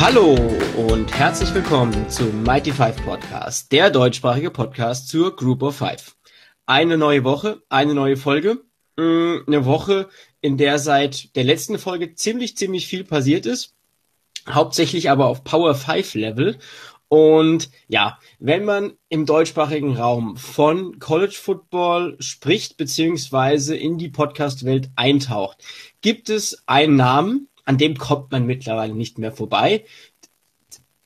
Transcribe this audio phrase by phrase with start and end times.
[0.00, 0.34] Hallo
[0.78, 6.16] und herzlich willkommen zum Mighty Five Podcast, der deutschsprachige Podcast zur Group of Five.
[6.64, 8.64] Eine neue Woche, eine neue Folge.
[8.96, 10.08] Mm, eine Woche,
[10.40, 13.74] in der seit der letzten Folge ziemlich, ziemlich viel passiert ist.
[14.48, 16.58] Hauptsächlich aber auf Power 5 Level.
[17.08, 24.88] Und ja, wenn man im deutschsprachigen Raum von College Football spricht, beziehungsweise in die Podcast-Welt
[24.96, 25.62] eintaucht,
[26.00, 29.84] gibt es einen Namen, an dem kommt man mittlerweile nicht mehr vorbei.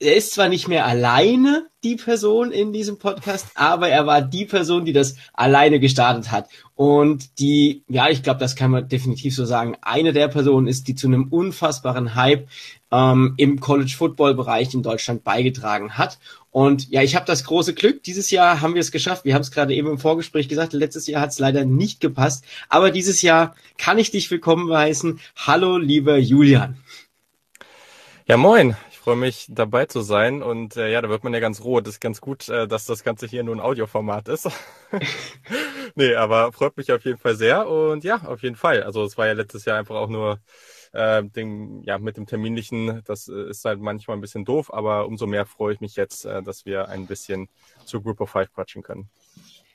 [0.01, 4.47] Er ist zwar nicht mehr alleine die Person in diesem Podcast, aber er war die
[4.47, 6.49] Person, die das alleine gestartet hat.
[6.75, 10.89] Und die, ja, ich glaube, das kann man definitiv so sagen, eine der Personen ist,
[10.89, 12.49] die zu einem unfassbaren Hype
[12.91, 16.19] ähm, im College-Football-Bereich in Deutschland beigetragen hat.
[16.55, 19.25] Und ja, ich habe das große Glück, dieses Jahr haben wir es geschafft.
[19.25, 22.45] Wir haben es gerade eben im Vorgespräch gesagt, letztes Jahr hat es leider nicht gepasst.
[22.69, 25.19] Aber dieses Jahr kann ich dich willkommen heißen.
[25.35, 26.77] Hallo, lieber Julian.
[28.29, 31.63] Ja, moin freue mich dabei zu sein und äh, ja, da wird man ja ganz
[31.63, 31.83] roh.
[31.83, 34.49] Das ist ganz gut, äh, dass das Ganze hier nur ein Audioformat ist.
[35.95, 38.83] nee, aber freut mich auf jeden Fall sehr und ja, auf jeden Fall.
[38.83, 40.39] Also es war ja letztes Jahr einfach auch nur
[40.95, 45.07] äh, dem, ja, mit dem Terminlichen, das äh, ist halt manchmal ein bisschen doof, aber
[45.07, 47.49] umso mehr freue ich mich jetzt, äh, dass wir ein bisschen
[47.85, 49.09] zur Group of Five quatschen können.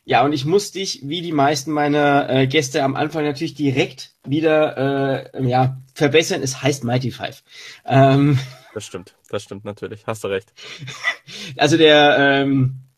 [0.06, 4.16] Ja, und ich muss dich, wie die meisten meiner äh, Gäste am Anfang natürlich direkt
[4.26, 6.42] wieder äh, ja, verbessern.
[6.42, 7.44] Es heißt Mighty Five.
[7.86, 8.40] Ähm,
[8.74, 10.08] das stimmt, das stimmt natürlich.
[10.08, 10.54] Hast du recht.
[11.58, 12.89] Also der, ähm,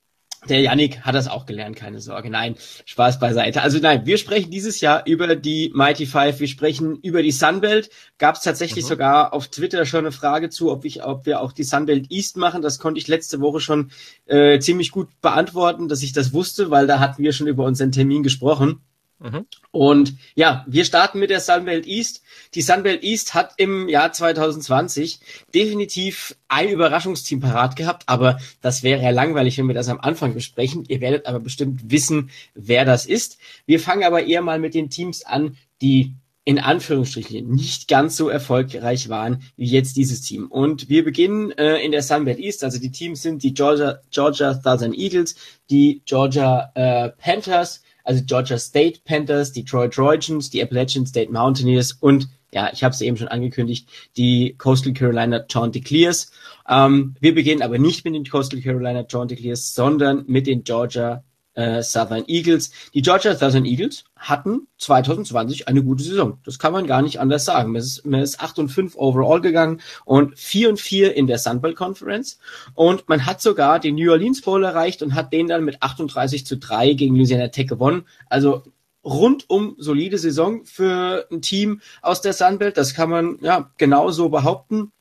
[0.50, 2.30] der Yannick hat das auch gelernt, keine Sorge.
[2.31, 3.61] Nein, Spaß beiseite.
[3.61, 6.39] Also nein, wir sprechen dieses Jahr über die Mighty Five.
[6.39, 7.92] Wir sprechen über die Sunbelt.
[8.17, 8.89] Gab es tatsächlich mhm.
[8.89, 12.38] sogar auf Twitter schon eine Frage zu, ob, ich, ob wir auch die Sunbelt East
[12.38, 12.64] machen.
[12.64, 13.92] Das konnte ich letzte Woche schon
[14.25, 17.92] äh, ziemlich gut beantworten, dass ich das wusste, weil da hatten wir schon über unseren
[17.92, 18.81] Termin gesprochen.
[19.22, 19.45] Mhm.
[19.69, 22.23] Und ja, wir starten mit der Sunbelt East.
[22.55, 25.19] Die Sunbelt East hat im Jahr 2020
[25.53, 30.33] definitiv ein Überraschungsteam parat gehabt, aber das wäre ja langweilig, wenn wir das am Anfang
[30.33, 30.85] besprechen.
[30.88, 33.38] Ihr werdet aber bestimmt wissen, wer das ist.
[33.68, 38.28] Wir fangen aber eher mal mit den Teams an, die in Anführungsstrichen nicht ganz so
[38.28, 40.47] erfolgreich waren wie jetzt dieses Team.
[40.47, 42.63] Und wir beginnen äh, in der Sunbelt East.
[42.63, 45.35] Also die Teams sind die Georgia, Georgia Southern Eagles,
[45.69, 52.28] die Georgia äh, Panthers, also Georgia State Panthers, Detroit Trojans, die Appalachian State Mountaineers und
[52.53, 56.31] ja, ich habe es eben schon angekündigt, die Coastal Carolina Chanticleers.
[56.67, 61.23] Ähm, wir beginnen aber nicht mit den Coastal Carolina Chanticleers, sondern mit den Georgia
[61.53, 62.72] äh, Southern Eagles.
[62.94, 66.39] Die Georgia Southern Eagles hatten 2020 eine gute Saison.
[66.45, 67.72] Das kann man gar nicht anders sagen.
[67.72, 71.38] Man ist, man ist 8 und 5 overall gegangen und 4 und 4 in der
[71.38, 72.40] Sunbelt Conference.
[72.73, 76.45] Und man hat sogar den New Orleans Bowl erreicht und hat den dann mit 38
[76.45, 78.06] zu 3 gegen Louisiana Tech gewonnen.
[78.29, 78.63] Also
[79.03, 82.78] rundum solide Saison für ein Team aus der Sunbelt.
[82.78, 84.91] Das kann man ja genauso behaupten.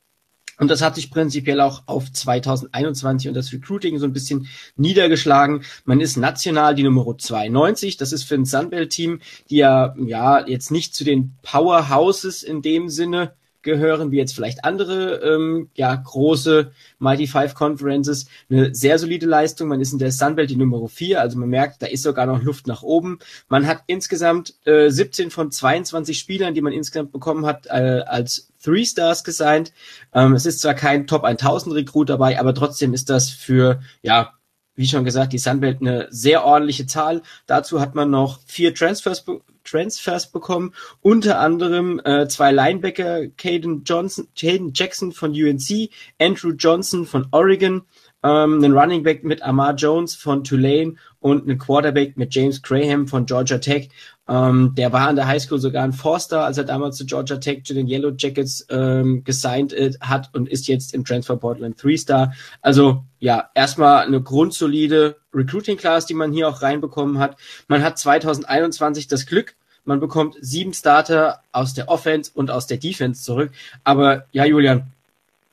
[0.60, 5.64] Und das hat sich prinzipiell auch auf 2021 und das Recruiting so ein bisschen niedergeschlagen.
[5.86, 7.96] Man ist national die Nummer 92.
[7.96, 12.90] Das ist für ein Sunbelt-Team, die ja, ja jetzt nicht zu den Powerhouses in dem
[12.90, 13.32] Sinne
[13.62, 18.26] gehören, wie jetzt vielleicht andere ähm, ja, große Mighty Five Conferences.
[18.50, 19.68] Eine sehr solide Leistung.
[19.68, 22.42] Man ist in der Sunbelt die Nummer 4, also man merkt, da ist sogar noch
[22.42, 23.18] Luft nach oben.
[23.48, 28.49] Man hat insgesamt äh, 17 von 22 Spielern, die man insgesamt bekommen hat, äh, als
[28.62, 29.72] Three Stars gesigned.
[30.12, 34.34] Ähm, es ist zwar kein Top 1000 Recruit dabei, aber trotzdem ist das für, ja,
[34.74, 37.22] wie schon gesagt, die Sunbelt eine sehr ordentliche Zahl.
[37.46, 39.24] Dazu hat man noch vier Transfers
[39.62, 47.04] Transfers bekommen, unter anderem äh, zwei Linebacker, Caden Johnson, Caden Jackson von UNC, Andrew Johnson
[47.04, 47.82] von Oregon,
[48.22, 53.06] ähm, einen Running Back mit Amar Jones von Tulane und einen Quarterback mit James Graham
[53.06, 53.90] von Georgia Tech.
[54.30, 57.64] Ähm, der war an der Highschool sogar ein Forster, als er damals zu Georgia Tech
[57.64, 61.76] zu den Yellow Jackets ähm, gesigned äh, hat und ist jetzt im Transfer Portal ein
[61.76, 62.32] Three-Star.
[62.62, 67.36] Also ja, erstmal eine grundsolide Recruiting Class, die man hier auch reinbekommen hat.
[67.66, 72.76] Man hat 2021 das Glück, man bekommt sieben Starter aus der Offense und aus der
[72.76, 73.50] Defense zurück.
[73.82, 74.92] Aber ja, Julian,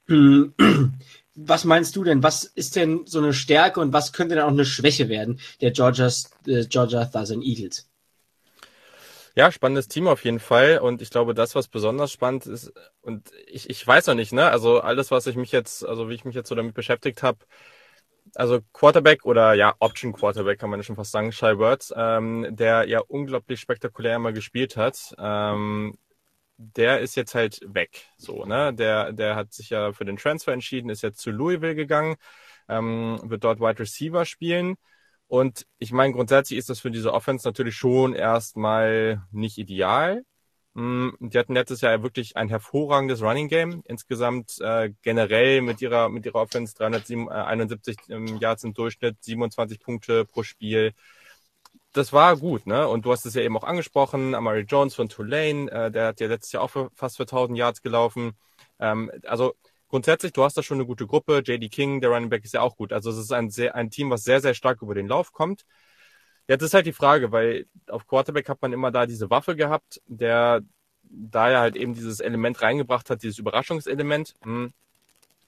[1.36, 2.22] was meinst du denn?
[2.22, 5.72] Was ist denn so eine Stärke und was könnte dann auch eine Schwäche werden der
[5.72, 7.87] Georgia's, äh, Georgia Southern Eagles?
[9.38, 10.80] Ja, spannendes Team auf jeden Fall.
[10.80, 14.50] Und ich glaube, das, was besonders spannend ist, und ich, ich weiß noch nicht, ne?
[14.50, 17.38] Also alles, was ich mich jetzt, also wie ich mich jetzt so damit beschäftigt habe,
[18.36, 22.88] also Quarterback oder ja, Option Quarterback kann man schon fast sagen, Shy Words, ähm, der
[22.90, 25.16] ja unglaublich spektakulär immer gespielt hat.
[25.20, 25.98] Ähm,
[26.58, 28.08] der ist jetzt halt weg.
[28.18, 28.74] So, ne?
[28.74, 32.16] Der, der hat sich ja für den Transfer entschieden, ist jetzt zu Louisville gegangen,
[32.70, 34.78] ähm, wird dort Wide Receiver spielen.
[35.28, 40.24] Und ich meine, grundsätzlich ist das für diese Offense natürlich schon erstmal nicht ideal.
[40.74, 43.82] Mm, die hatten letztes Jahr wirklich ein hervorragendes Running Game.
[43.86, 50.24] Insgesamt äh, generell mit ihrer, mit ihrer Offense 371 ähm, Yards im Durchschnitt, 27 Punkte
[50.26, 50.94] pro Spiel.
[51.94, 52.88] Das war gut, ne?
[52.88, 56.20] Und du hast es ja eben auch angesprochen, Amari Jones von Tulane, äh, der hat
[56.20, 58.34] ja letztes Jahr auch für, fast für 1000 Yards gelaufen.
[58.80, 59.56] Ähm, also
[59.90, 61.42] grundsätzlich, du hast da schon eine gute Gruppe.
[61.46, 62.94] JD King, der Running Back, ist ja auch gut.
[62.94, 65.66] Also es ist ein, sehr, ein Team, was sehr, sehr stark über den Lauf kommt.
[66.48, 70.02] Jetzt ist halt die Frage, weil auf Quarterback hat man immer da diese Waffe gehabt,
[70.08, 70.62] der
[71.04, 74.34] da ja halt eben dieses Element reingebracht hat, dieses Überraschungselement.
[74.44, 74.74] Hm.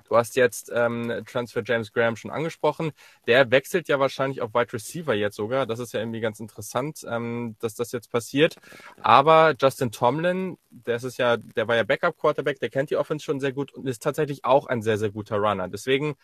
[0.09, 2.91] Du hast jetzt ähm, Transfer James Graham schon angesprochen.
[3.27, 5.67] Der wechselt ja wahrscheinlich auf Wide Receiver jetzt sogar.
[5.67, 8.55] Das ist ja irgendwie ganz interessant, ähm, dass das jetzt passiert.
[9.01, 13.23] Aber Justin Tomlin, der ist ja, der war ja Backup Quarterback, der kennt die Offense
[13.23, 15.67] schon sehr gut und ist tatsächlich auch ein sehr, sehr guter Runner.
[15.69, 16.15] Deswegen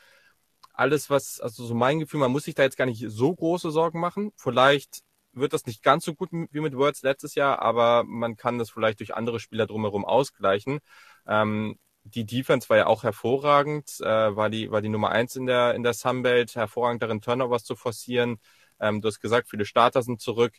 [0.74, 3.72] alles, was, also so mein Gefühl, man muss sich da jetzt gar nicht so große
[3.72, 4.32] Sorgen machen.
[4.36, 5.02] Vielleicht
[5.34, 8.70] wird das nicht ganz so gut wie mit Words letztes Jahr, aber man kann das
[8.70, 10.80] vielleicht durch andere Spieler drumherum ausgleichen.
[11.28, 15.46] Ähm, die Defense war ja auch hervorragend, äh, war die war die Nummer eins in
[15.46, 18.40] der in der Sunbelt, hervorragend darin Turnovers zu forcieren.
[18.80, 20.54] Ähm, du hast gesagt, viele Starter sind zurück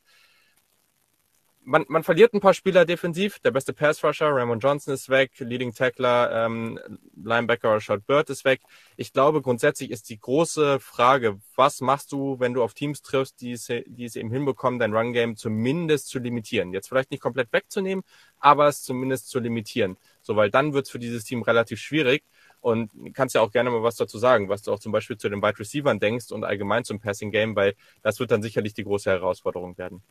[1.66, 3.40] man, man verliert ein paar Spieler defensiv.
[3.40, 5.32] Der beste Pass-Rusher, Raymond Johnson, ist weg.
[5.38, 6.78] Leading Tackler, ähm,
[7.16, 8.60] Linebacker Rashad Bird ist weg.
[8.96, 13.40] Ich glaube, grundsätzlich ist die große Frage, was machst du, wenn du auf Teams triffst,
[13.40, 16.72] die es, die es eben hinbekommen, dein Run-Game zumindest zu limitieren.
[16.72, 18.04] Jetzt vielleicht nicht komplett wegzunehmen,
[18.38, 19.98] aber es zumindest zu limitieren.
[20.26, 22.24] So, weil dann wird es für dieses Team relativ schwierig.
[22.60, 25.28] Und kannst ja auch gerne mal was dazu sagen, was du auch zum Beispiel zu
[25.28, 28.82] den Wide Receivern denkst und allgemein zum Passing Game, weil das wird dann sicherlich die
[28.82, 30.02] große Herausforderung werden.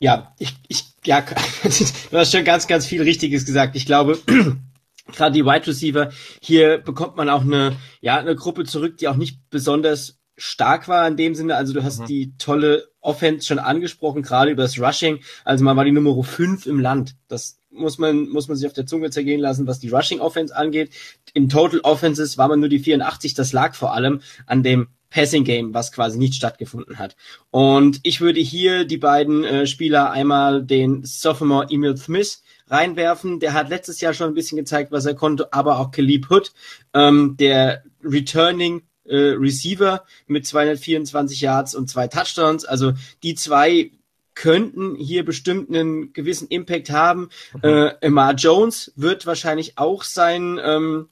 [0.00, 1.22] Ja, ich, ich, ja,
[2.10, 3.74] du hast schon ganz, ganz viel Richtiges gesagt.
[3.74, 4.18] Ich glaube,
[5.12, 6.12] gerade die Wide Receiver,
[6.42, 11.06] hier bekommt man auch eine, ja, eine Gruppe zurück, die auch nicht besonders stark war
[11.08, 11.56] in dem Sinne.
[11.56, 12.06] Also du hast mhm.
[12.06, 15.20] die tolle Offense schon angesprochen, gerade über das Rushing.
[15.44, 17.16] Also man war die Nummer 5 im Land.
[17.28, 20.56] Das muss man, muss man sich auf der Zunge zergehen lassen, was die Rushing Offense
[20.56, 20.90] angeht.
[21.32, 23.34] In Total Offenses war man nur die 84.
[23.34, 27.14] Das lag vor allem an dem Passing Game, was quasi nicht stattgefunden hat.
[27.50, 33.38] Und ich würde hier die beiden äh, Spieler einmal den Sophomore Emil Smith reinwerfen.
[33.38, 36.52] Der hat letztes Jahr schon ein bisschen gezeigt, was er konnte, aber auch Kalib Hood,
[36.94, 42.64] ähm, der Returning äh, Receiver mit 224 Yards und zwei Touchdowns.
[42.64, 43.92] Also die zwei
[44.34, 47.30] könnten hier bestimmt einen gewissen Impact haben.
[47.54, 47.60] Mhm.
[47.62, 51.08] Äh, Emma Jones wird wahrscheinlich auch sein, ähm,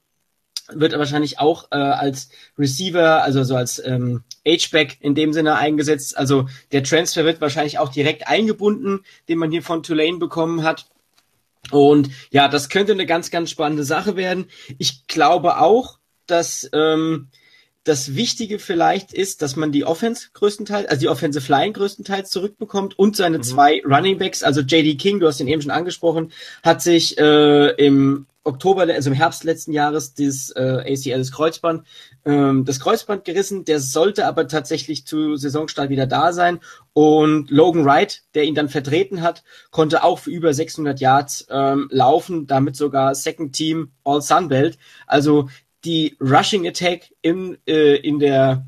[0.68, 6.16] wird wahrscheinlich auch äh, als Receiver, also so als ähm, H-Back in dem Sinne eingesetzt.
[6.16, 10.86] Also der Transfer wird wahrscheinlich auch direkt eingebunden, den man hier von Tulane bekommen hat.
[11.70, 14.46] Und ja, das könnte eine ganz, ganz spannende Sache werden.
[14.78, 17.28] Ich glaube auch, dass ähm,
[17.84, 22.98] das Wichtige vielleicht ist, dass man die Offense größtenteils, also die Offensive Line größtenteils zurückbekommt
[22.98, 23.42] und seine mhm.
[23.42, 26.32] zwei Running Backs, also JD King, du hast ihn eben schon angesprochen,
[26.62, 31.86] hat sich äh, im Oktober, also im Herbst letzten Jahres, das äh, ACL, das Kreuzband,
[32.24, 33.64] ähm, das Kreuzband gerissen.
[33.64, 36.58] Der sollte aber tatsächlich zu Saisonstart wieder da sein.
[36.92, 41.88] Und Logan Wright, der ihn dann vertreten hat, konnte auch für über 600 Yards ähm,
[41.92, 44.76] laufen, damit sogar Second Team All Sunbelt.
[45.06, 45.48] Also
[45.84, 48.66] die Rushing Attack in, äh, in der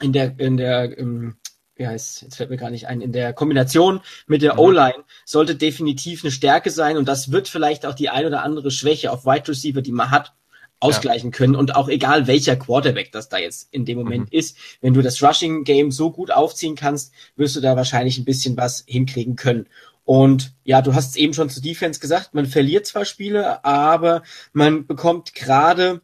[0.00, 1.36] in der in der ähm,
[1.78, 4.58] wie heißt, jetzt fällt mir gar nicht ein, in der Kombination mit der mhm.
[4.58, 8.70] O-Line sollte definitiv eine Stärke sein und das wird vielleicht auch die ein oder andere
[8.70, 10.32] Schwäche auf Wide Receiver, die man hat,
[10.80, 11.36] ausgleichen ja.
[11.36, 14.38] können und auch egal welcher Quarterback das da jetzt in dem Moment mhm.
[14.38, 18.24] ist, wenn du das Rushing Game so gut aufziehen kannst, wirst du da wahrscheinlich ein
[18.24, 19.66] bisschen was hinkriegen können.
[20.04, 24.22] Und ja, du hast es eben schon zu Defense gesagt, man verliert zwar Spiele, aber
[24.52, 26.00] man bekommt gerade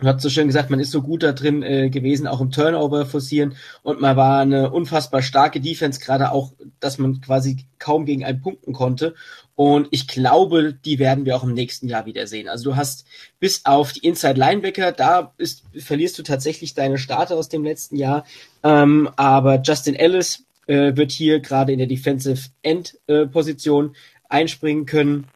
[0.00, 2.52] Du hast so schön gesagt, man ist so gut da drin äh, gewesen, auch im
[2.52, 8.04] Turnover forcieren und man war eine unfassbar starke Defense, gerade auch, dass man quasi kaum
[8.04, 9.16] gegen einen punkten konnte.
[9.56, 12.48] Und ich glaube, die werden wir auch im nächsten Jahr wieder sehen.
[12.48, 13.06] Also du hast
[13.40, 17.96] bis auf die Inside Linebacker, da ist, verlierst du tatsächlich deine Starter aus dem letzten
[17.96, 18.24] Jahr.
[18.62, 23.96] Ähm, aber Justin Ellis äh, wird hier gerade in der Defensive End äh, Position
[24.28, 25.26] einspringen können.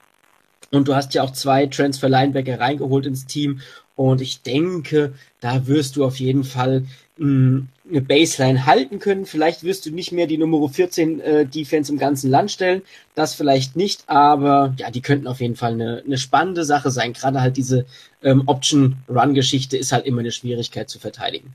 [0.71, 3.61] Und du hast ja auch zwei Transfer Linebacker reingeholt ins Team
[3.97, 6.85] und ich denke, da wirst du auf jeden Fall
[7.19, 9.27] mh, hm, eine Baseline halten können.
[9.27, 12.83] Vielleicht wirst du nicht mehr die Nummer 14 äh, Defense im ganzen Land stellen.
[13.15, 17.13] Das vielleicht nicht, aber ja, die könnten auf jeden Fall eine, eine spannende Sache sein.
[17.13, 17.85] Gerade halt diese
[18.23, 21.55] ähm, Option-Run-Geschichte ist halt immer eine Schwierigkeit zu verteidigen.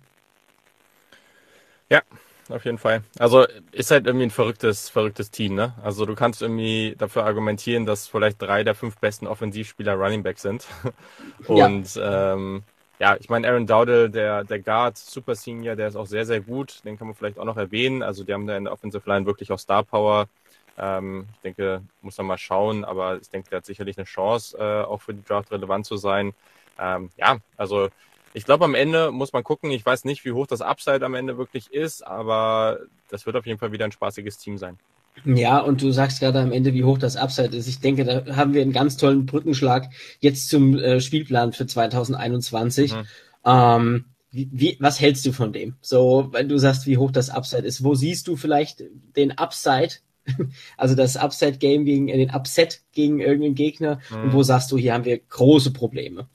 [1.90, 2.02] Ja,
[2.52, 3.04] auf jeden Fall.
[3.20, 5.74] Also ist halt irgendwie ein verrücktes, verrücktes Team, ne?
[5.84, 10.40] Also du kannst irgendwie dafür argumentieren, dass vielleicht drei der fünf besten Offensivspieler Running Back
[10.40, 10.66] sind.
[11.48, 12.64] Und ja, ähm,
[13.00, 16.42] ja ich meine, Aaron Dowdle, der, der Guard, Super Senior, der ist auch sehr, sehr
[16.42, 16.84] gut.
[16.86, 18.04] Den kann man vielleicht auch noch erwähnen.
[18.04, 20.28] Also die haben da in der Offensive Line wirklich auch Star Power.
[20.78, 24.58] Ähm, ich denke, muss man mal schauen, aber ich denke, der hat sicherlich eine Chance,
[24.58, 26.34] äh, auch für die Draft relevant zu sein.
[26.80, 27.90] Ähm, ja, also
[28.34, 29.72] ich glaube, am Ende muss man gucken.
[29.72, 32.80] Ich weiß nicht, wie hoch das Upside am Ende wirklich ist, aber
[33.10, 34.78] das wird auf jeden Fall wieder ein spaßiges Team sein.
[35.26, 37.68] Ja, und du sagst gerade am Ende, wie hoch das Upside ist.
[37.68, 42.94] Ich denke, da haben wir einen ganz tollen Brückenschlag jetzt zum äh, Spielplan für 2021.
[42.94, 43.04] Mhm.
[43.46, 45.76] Ähm, wie, wie, was hältst du von dem?
[45.82, 48.84] So, wenn du sagst, wie hoch das Upside ist, wo siehst du vielleicht
[49.16, 49.96] den Upside,
[50.78, 54.24] also das Upside-Game gegen äh, den Upset gegen irgendeinen Gegner, mhm.
[54.24, 56.28] und wo sagst du, hier haben wir große Probleme?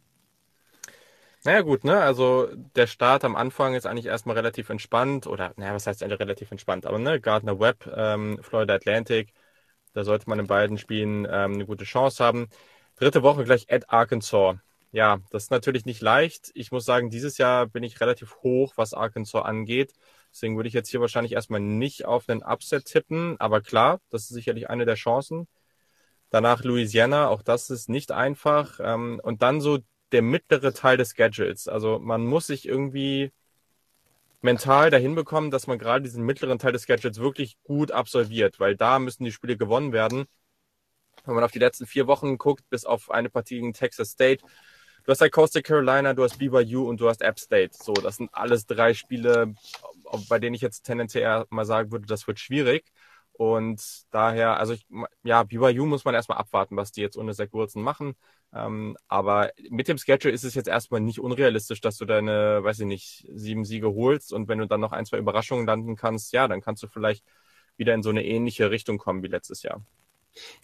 [1.45, 2.01] Naja gut, ne?
[2.01, 6.51] Also der Start am Anfang ist eigentlich erstmal relativ entspannt oder naja, was heißt relativ
[6.53, 9.33] entspannt, aber ne, Gardner Webb, ähm, Florida Atlantic,
[9.93, 12.49] da sollte man in beiden Spielen ähm, eine gute Chance haben.
[12.97, 14.57] Dritte Woche gleich at Arkansas.
[14.93, 16.51] Ja, das ist natürlich nicht leicht.
[16.55, 19.95] Ich muss sagen, dieses Jahr bin ich relativ hoch, was Arkansas angeht.
[20.33, 24.23] Deswegen würde ich jetzt hier wahrscheinlich erstmal nicht auf einen Upset tippen, aber klar, das
[24.25, 25.49] ist sicherlich eine der Chancen.
[26.31, 28.81] Danach Louisiana, auch das ist nicht einfach.
[28.83, 29.79] Ähm, und dann so
[30.13, 31.69] der mittlere Teil des Schedules.
[31.69, 33.33] Also man muss sich irgendwie
[34.43, 38.77] mental dahin bekommen, dass man gerade diesen mittleren Teil des Schedules wirklich gut absolviert, weil
[38.77, 40.27] da müssen die Spiele gewonnen werden.
[41.25, 44.45] Wenn man auf die letzten vier Wochen guckt, bis auf eine Partie gegen Texas State,
[45.05, 47.71] du hast halt Coastal Carolina, du hast BYU und du hast App State.
[47.73, 49.55] So, das sind alles drei Spiele,
[50.29, 52.85] bei denen ich jetzt tendenziell mal sagen würde, das wird schwierig.
[53.43, 53.83] Und
[54.13, 54.87] daher, also ich,
[55.25, 58.15] ja, BYU muss man erstmal abwarten, was die jetzt ohne Zach Wilson machen.
[58.55, 62.79] Ähm, aber mit dem Schedule ist es jetzt erstmal nicht unrealistisch, dass du deine, weiß
[62.81, 66.33] ich nicht, sieben Siege holst und wenn du dann noch ein, zwei Überraschungen landen kannst,
[66.33, 67.25] ja, dann kannst du vielleicht
[67.77, 69.85] wieder in so eine ähnliche Richtung kommen wie letztes Jahr.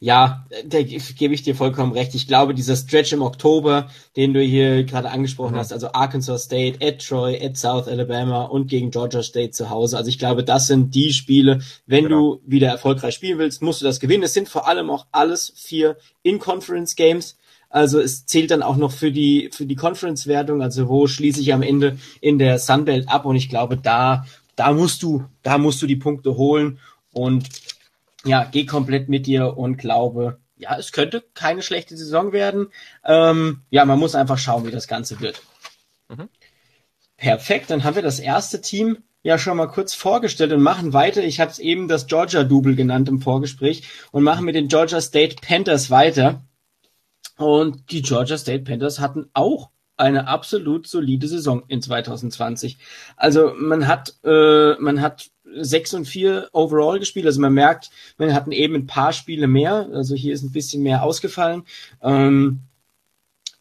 [0.01, 2.15] Ja, da gebe ich dir vollkommen recht.
[2.15, 5.59] Ich glaube, dieser Stretch im Oktober, den du hier gerade angesprochen mhm.
[5.59, 9.97] hast, also Arkansas State, at Troy, at South Alabama und gegen Georgia State zu Hause.
[9.97, 12.37] Also ich glaube, das sind die Spiele, wenn genau.
[12.37, 14.23] du wieder erfolgreich spielen willst, musst du das gewinnen.
[14.23, 17.37] Es sind vor allem auch alles vier In-Conference Games.
[17.71, 21.53] Also es zählt dann auch noch für die, für die Conference-Wertung, also wo schließe ich
[21.53, 24.25] am Ende in der Sunbelt ab und ich glaube, da,
[24.57, 26.79] da musst du, da musst du die Punkte holen
[27.13, 27.49] und
[28.25, 32.69] ja, geh komplett mit dir und glaube, ja, es könnte keine schlechte Saison werden.
[33.05, 35.41] Ähm, ja, man muss einfach schauen, wie das Ganze wird.
[36.09, 36.29] Mhm.
[37.17, 41.23] Perfekt, dann haben wir das erste Team ja schon mal kurz vorgestellt und machen weiter.
[41.23, 43.83] Ich habe es eben das Georgia Double genannt im Vorgespräch
[44.13, 46.45] und machen mit den Georgia State Panthers weiter.
[47.37, 52.79] Und die Georgia State Panthers hatten auch eine absolut solide Saison in 2020.
[53.17, 57.27] Also man hat, äh, man hat 6 und 4 overall gespielt.
[57.27, 59.89] Also man merkt, man hatten eben ein paar Spiele mehr.
[59.93, 61.63] Also hier ist ein bisschen mehr ausgefallen.
[62.03, 62.61] Ähm,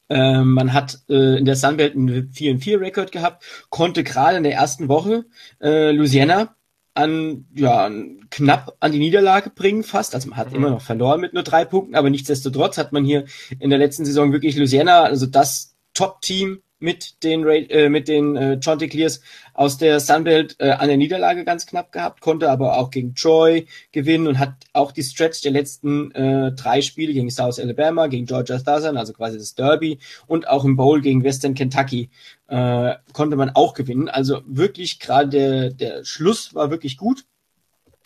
[0.10, 4.38] äh, man hat äh, in der Sunbelt einen 4 und 4 Rekord gehabt, konnte gerade
[4.38, 5.26] in der ersten Woche
[5.62, 6.56] äh, Louisiana
[6.94, 7.92] an, ja,
[8.32, 10.16] knapp an die Niederlage bringen, fast.
[10.16, 10.56] Also man hat mhm.
[10.56, 13.26] immer noch verloren mit nur drei Punkten, aber nichtsdestotrotz hat man hier
[13.60, 18.60] in der letzten Saison wirklich Louisiana, also das Top-Team mit den äh, mit den äh,
[18.60, 19.22] Chanticleers
[19.54, 23.66] aus der Sunbelt äh, an der Niederlage ganz knapp gehabt, konnte aber auch gegen Troy
[23.92, 28.26] gewinnen und hat auch die Stretch der letzten äh, drei Spiele gegen South Alabama, gegen
[28.26, 32.10] Georgia Southern, also quasi das Derby und auch im Bowl gegen Western Kentucky
[32.48, 34.10] äh, konnte man auch gewinnen.
[34.10, 37.26] Also wirklich gerade der der Schluss war wirklich gut.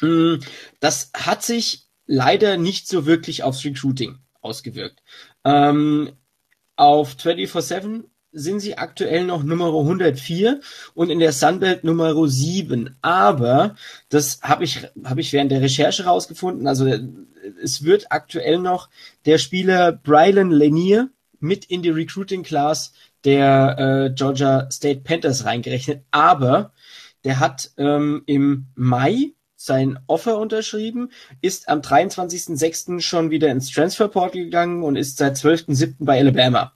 [0.01, 0.35] Mm,
[0.79, 5.01] das hat sich leider nicht so wirklich aufs Recruiting ausgewirkt.
[5.43, 6.11] Ähm,
[6.75, 10.61] auf 24-7 sind sie aktuell noch Nummer 104
[10.93, 12.95] und in der Sunbelt Nummer 7.
[13.01, 13.75] Aber
[14.09, 16.67] das habe ich, hab ich während der Recherche rausgefunden.
[16.67, 16.87] Also
[17.61, 18.89] es wird aktuell noch
[19.25, 21.09] der Spieler Brylan Lanier
[21.39, 22.93] mit in die Recruiting Class
[23.25, 26.03] der äh, Georgia State Panthers reingerechnet.
[26.11, 26.73] Aber
[27.23, 31.11] der hat ähm, im Mai sein Offer unterschrieben,
[31.41, 32.99] ist am 23.06.
[33.01, 35.97] schon wieder ins Transfer Portal gegangen und ist seit 12.07.
[35.99, 36.73] bei Alabama.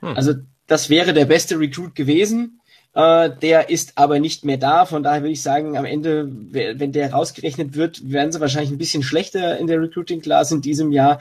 [0.00, 0.16] Hm.
[0.16, 0.34] Also
[0.68, 2.60] das wäre der beste Recruit gewesen.
[2.94, 4.86] Äh, der ist aber nicht mehr da.
[4.86, 8.78] Von daher würde ich sagen, am Ende, wenn der rausgerechnet wird, werden sie wahrscheinlich ein
[8.78, 11.20] bisschen schlechter in der Recruiting Class in diesem Jahr.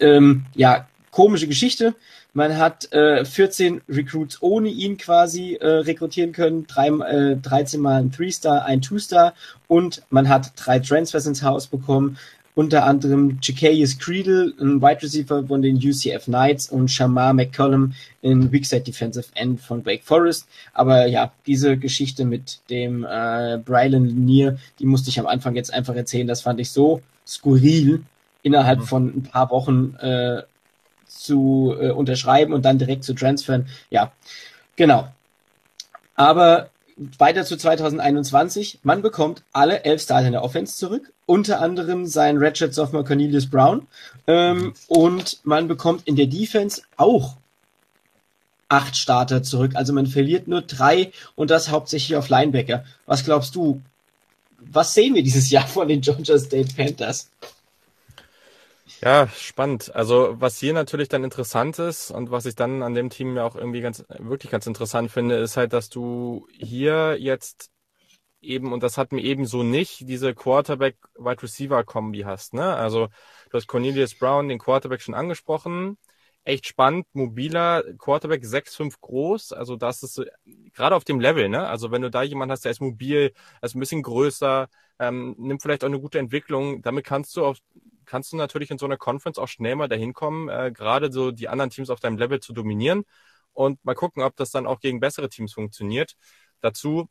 [0.00, 1.94] Ähm, ja, komische Geschichte.
[2.32, 8.00] Man hat äh, 14 Recruits ohne ihn quasi äh, rekrutieren können, drei, äh, 13 mal
[8.00, 9.34] ein Three-Star, ein Two-Star
[9.68, 12.18] und man hat drei Transfers ins Haus bekommen
[12.54, 18.52] unter anderem Zacchaeus Creedle, ein Wide Receiver von den UCF Knights und Shamar McCollum, ein
[18.52, 20.46] Weakside Defensive End von Wake Forest.
[20.72, 25.74] Aber ja, diese Geschichte mit dem äh, Brylan Lanier, die musste ich am Anfang jetzt
[25.74, 26.28] einfach erzählen.
[26.28, 28.04] Das fand ich so skurril,
[28.42, 28.84] innerhalb mhm.
[28.84, 30.42] von ein paar Wochen äh,
[31.08, 33.66] zu äh, unterschreiben und dann direkt zu transfern.
[33.90, 34.12] Ja,
[34.76, 35.08] genau.
[36.14, 38.80] Aber weiter zu 2021.
[38.82, 43.48] Man bekommt alle elf Starter in der Offense zurück, unter anderem sein Redshirt Sophomore Cornelius
[43.48, 43.86] Brown.
[44.26, 47.36] Ähm, und man bekommt in der Defense auch
[48.68, 49.72] acht Starter zurück.
[49.74, 52.84] Also man verliert nur drei und das hauptsächlich auf Linebacker.
[53.06, 53.80] Was glaubst du?
[54.58, 57.28] Was sehen wir dieses Jahr von den Georgia State Panthers?
[59.04, 59.94] Ja, spannend.
[59.94, 63.44] Also was hier natürlich dann interessant ist und was ich dann an dem Team ja
[63.44, 67.70] auch irgendwie ganz wirklich ganz interessant finde, ist halt, dass du hier jetzt
[68.40, 72.76] eben und das hatten wir eben so nicht diese Quarterback Wide Receiver Kombi hast, ne?
[72.76, 73.08] Also
[73.50, 75.98] du hast Cornelius Brown, den Quarterback schon angesprochen.
[76.44, 80.22] Echt spannend, mobiler Quarterback, 6'5 groß, also das ist
[80.74, 81.66] gerade auf dem Level, ne?
[81.68, 84.68] Also wenn du da jemanden hast, der ist mobil, ist ein bisschen größer,
[84.98, 87.58] ähm, nimmt vielleicht auch eine gute Entwicklung, damit kannst du auf
[88.04, 91.30] kannst du natürlich in so einer Conference auch schnell mal dahin kommen, äh, gerade so
[91.30, 93.04] die anderen Teams auf deinem Level zu dominieren
[93.52, 96.16] und mal gucken, ob das dann auch gegen bessere Teams funktioniert.
[96.60, 97.08] Dazu,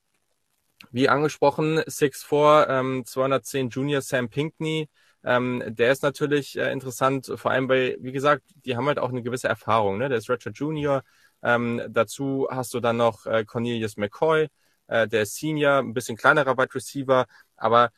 [0.91, 4.89] wie angesprochen, 6'4, ähm, 210 Junior Sam Pinkney,
[5.23, 9.09] ähm, der ist natürlich äh, interessant, vor allem weil, wie gesagt, die haben halt auch
[9.09, 9.97] eine gewisse Erfahrung.
[9.97, 10.09] Ne?
[10.09, 11.03] Der ist Richard Junior.
[11.41, 14.47] Ähm, dazu hast du dann noch äh, Cornelius McCoy,
[14.87, 17.25] äh, der ist Senior, ein bisschen kleinerer Wide Receiver,
[17.57, 17.91] aber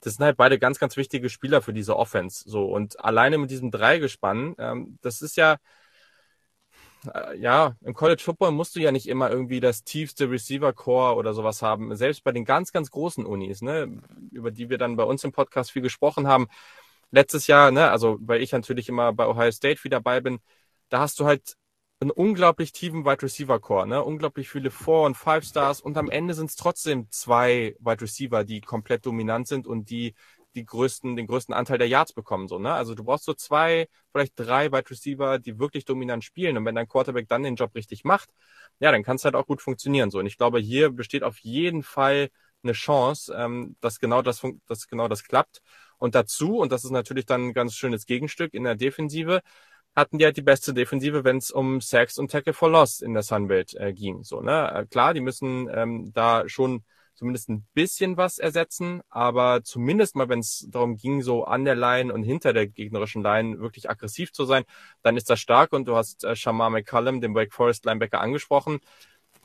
[0.00, 2.48] das sind halt beide ganz, ganz wichtige Spieler für diese Offense.
[2.48, 5.58] So und alleine mit diesem Dreigespann, ähm, das ist ja
[7.14, 11.16] äh, ja im College Football musst du ja nicht immer irgendwie das tiefste Receiver Core
[11.16, 11.94] oder sowas haben.
[11.96, 14.00] Selbst bei den ganz, ganz großen Unis, ne,
[14.32, 16.48] über die wir dann bei uns im Podcast viel gesprochen haben.
[17.10, 20.40] Letztes Jahr, ne, also weil ich natürlich immer bei Ohio State wieder dabei bin,
[20.90, 21.56] da hast du halt
[22.00, 24.04] einen unglaublich tiefen Wide Receiver Core, ne?
[24.04, 28.44] Unglaublich viele Four und Five Stars und am Ende sind es trotzdem zwei Wide Receiver,
[28.44, 30.14] die komplett dominant sind und die
[30.54, 32.72] die größten, den größten Anteil der Yards bekommen, so, ne?
[32.72, 36.56] Also du brauchst so zwei, vielleicht drei Wide Receiver, die wirklich dominant spielen.
[36.56, 38.30] Und wenn dein Quarterback dann den Job richtig macht,
[38.80, 40.18] ja, dann kann es halt auch gut funktionieren, so.
[40.18, 42.30] Und ich glaube, hier besteht auf jeden Fall
[42.62, 45.60] eine Chance, ähm, dass genau das, dass genau das klappt.
[45.98, 49.42] Und dazu, und das ist natürlich dann ein ganz schönes Gegenstück in der Defensive,
[49.96, 53.14] hatten die halt die beste Defensive, wenn es um Sacks und Tackle for Loss in
[53.14, 54.22] der Sunbelt äh, ging.
[54.24, 54.72] So, ne?
[54.72, 56.84] Äh, klar, die müssen ähm, da schon
[57.18, 61.74] zumindest ein bisschen was ersetzen, aber zumindest mal, wenn es darum ging, so an der
[61.74, 64.62] Line und hinter der gegnerischen Line wirklich aggressiv zu sein,
[65.02, 68.78] dann ist das stark und du hast äh, Shamar McCullum, den Wake Forest Linebacker, angesprochen.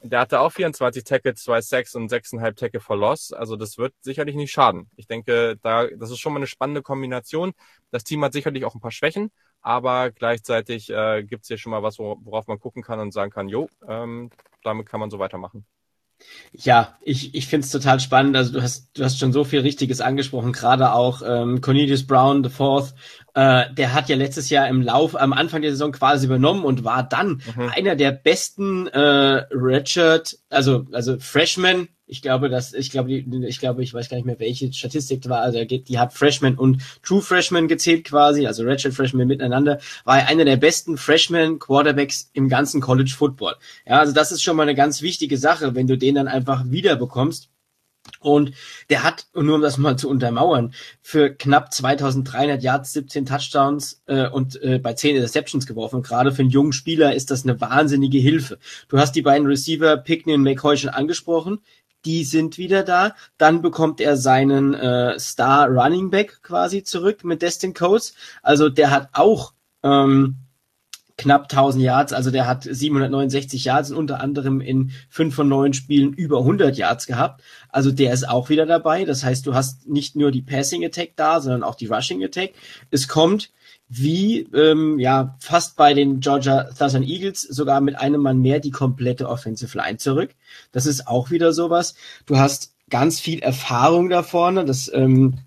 [0.03, 3.31] Der hatte auch 24 Tackles, 2 Sacks und 6,5 Tackle for Loss.
[3.31, 4.89] Also das wird sicherlich nicht schaden.
[4.97, 7.53] Ich denke, da, das ist schon mal eine spannende Kombination.
[7.89, 9.31] Das Team hat sicherlich auch ein paar Schwächen,
[9.63, 13.31] aber gleichzeitig äh, gibt es hier schon mal was, worauf man gucken kann und sagen
[13.31, 14.29] kann, jo, ähm,
[14.63, 15.65] damit kann man so weitermachen.
[16.53, 18.37] Ja, ich, ich finde es total spannend.
[18.37, 22.43] Also du hast, du hast schon so viel Richtiges angesprochen, gerade auch ähm, Cornelius Brown,
[22.43, 22.93] the Fourth,
[23.33, 26.83] äh, der hat ja letztes Jahr im Lauf, am Anfang der Saison quasi übernommen und
[26.83, 27.69] war dann mhm.
[27.75, 33.81] einer der besten äh, Redshirt, also, also Freshman ich glaube, dass ich glaube, ich glaube,
[33.81, 35.41] ich weiß gar nicht mehr, welche Statistik war.
[35.41, 39.79] Also die hat Freshman und True Freshman gezählt quasi, also Redshirt Freshman miteinander.
[40.05, 43.55] War er einer der besten Freshman Quarterbacks im ganzen College Football.
[43.87, 46.69] Ja, also das ist schon mal eine ganz wichtige Sache, wenn du den dann einfach
[46.69, 47.49] wieder bekommst.
[48.19, 48.51] Und
[48.89, 54.27] der hat, nur um das mal zu untermauern, für knapp 2300 Yards, 17 Touchdowns äh,
[54.27, 56.01] und äh, bei 10 Interceptions geworfen.
[56.01, 58.59] Gerade für einen jungen Spieler ist das eine wahnsinnige Hilfe.
[58.89, 61.59] Du hast die beiden Receiver Pickney und McCoy schon angesprochen
[62.05, 63.15] die sind wieder da.
[63.37, 68.13] Dann bekommt er seinen äh, Star Running Back quasi zurück mit Destin Coates.
[68.41, 70.37] Also der hat auch ähm,
[71.17, 75.73] knapp 1000 Yards, also der hat 769 Yards und unter anderem in fünf von neun
[75.73, 77.41] Spielen über 100 Yards gehabt.
[77.69, 79.05] Also der ist auch wieder dabei.
[79.05, 82.53] Das heißt, du hast nicht nur die Passing Attack da, sondern auch die Rushing Attack.
[82.89, 83.51] Es kommt
[83.95, 88.71] wie ähm, ja fast bei den Georgia Southern Eagles sogar mit einem Mann mehr die
[88.71, 90.31] komplette Offensive Line zurück.
[90.71, 91.95] Das ist auch wieder sowas.
[92.25, 94.65] Du hast ganz viel Erfahrung da vorne.
[94.65, 95.39] Das ähm,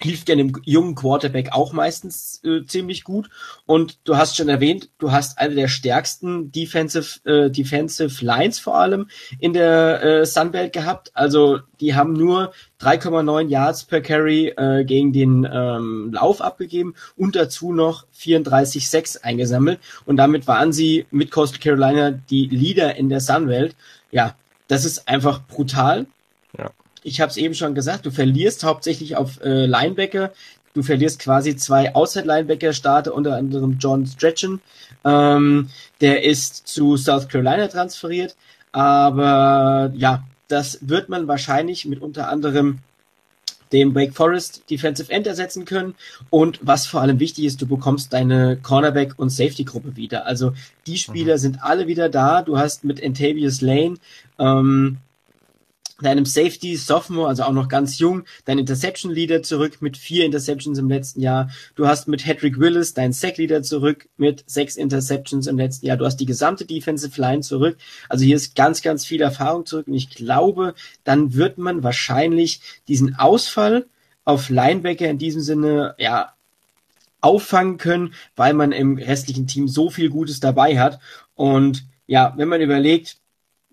[0.00, 3.28] hilft ja einem jungen Quarterback auch meistens äh, ziemlich gut.
[3.66, 8.76] Und du hast schon erwähnt, du hast eine der stärksten Defensive, äh, Defensive Lines vor
[8.76, 9.08] allem
[9.40, 11.10] in der äh, Sunbelt gehabt.
[11.14, 17.34] Also die haben nur 3,9 Yards per Carry äh, gegen den ähm, Lauf abgegeben und
[17.34, 19.80] dazu noch 34,6 eingesammelt.
[20.06, 23.74] Und damit waren sie mit Coastal Carolina die Leader in der Sunbelt.
[24.12, 24.36] Ja,
[24.68, 26.06] das ist einfach brutal.
[26.56, 26.70] Ja
[27.02, 30.32] ich habe es eben schon gesagt, du verlierst hauptsächlich auf äh, Linebacker.
[30.74, 34.60] Du verlierst quasi zwei Outside-Linebacker-Starter, unter anderem John Stretchen.
[35.04, 38.36] Ähm, der ist zu South Carolina transferiert.
[38.72, 42.78] Aber ja, das wird man wahrscheinlich mit unter anderem
[43.72, 45.94] dem Wake Forest Defensive End ersetzen können.
[46.30, 50.26] Und was vor allem wichtig ist, du bekommst deine Cornerback- und Safety-Gruppe wieder.
[50.26, 50.52] Also
[50.86, 51.38] die Spieler mhm.
[51.38, 52.42] sind alle wieder da.
[52.42, 53.96] Du hast mit Antavius Lane
[54.38, 54.98] ähm,
[56.00, 60.78] deinem Safety Sophomore, also auch noch ganz jung, dein Interception Leader zurück mit vier Interceptions
[60.78, 61.50] im letzten Jahr.
[61.74, 65.96] Du hast mit Hedrick Willis deinen Sack Leader zurück mit sechs Interceptions im letzten Jahr.
[65.96, 67.76] Du hast die gesamte Defensive Line zurück.
[68.08, 72.60] Also hier ist ganz, ganz viel Erfahrung zurück und ich glaube, dann wird man wahrscheinlich
[72.86, 73.86] diesen Ausfall
[74.24, 76.34] auf Linebacker in diesem Sinne, ja,
[77.20, 81.00] auffangen können, weil man im restlichen Team so viel Gutes dabei hat.
[81.34, 83.16] Und ja, wenn man überlegt,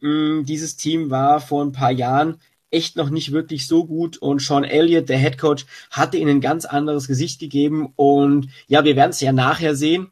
[0.01, 2.39] Mm, dieses Team war vor ein paar Jahren
[2.71, 6.41] echt noch nicht wirklich so gut und Sean Elliott, der Head Coach, hatte ihnen ein
[6.41, 10.11] ganz anderes Gesicht gegeben und ja, wir werden es ja nachher sehen,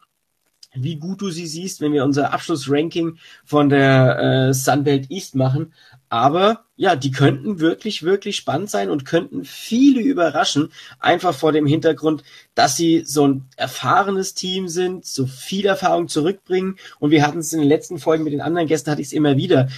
[0.76, 5.74] wie gut du sie siehst, wenn wir unser Abschlussranking von der äh, Sunbelt East machen.
[6.10, 11.66] Aber ja, die könnten wirklich, wirklich spannend sein und könnten viele überraschen, einfach vor dem
[11.66, 12.24] Hintergrund,
[12.56, 16.78] dass sie so ein erfahrenes Team sind, so viel Erfahrung zurückbringen.
[17.00, 19.14] Und wir hatten es in den letzten Folgen mit den anderen Gästen, hatte ich es
[19.14, 19.70] immer wieder.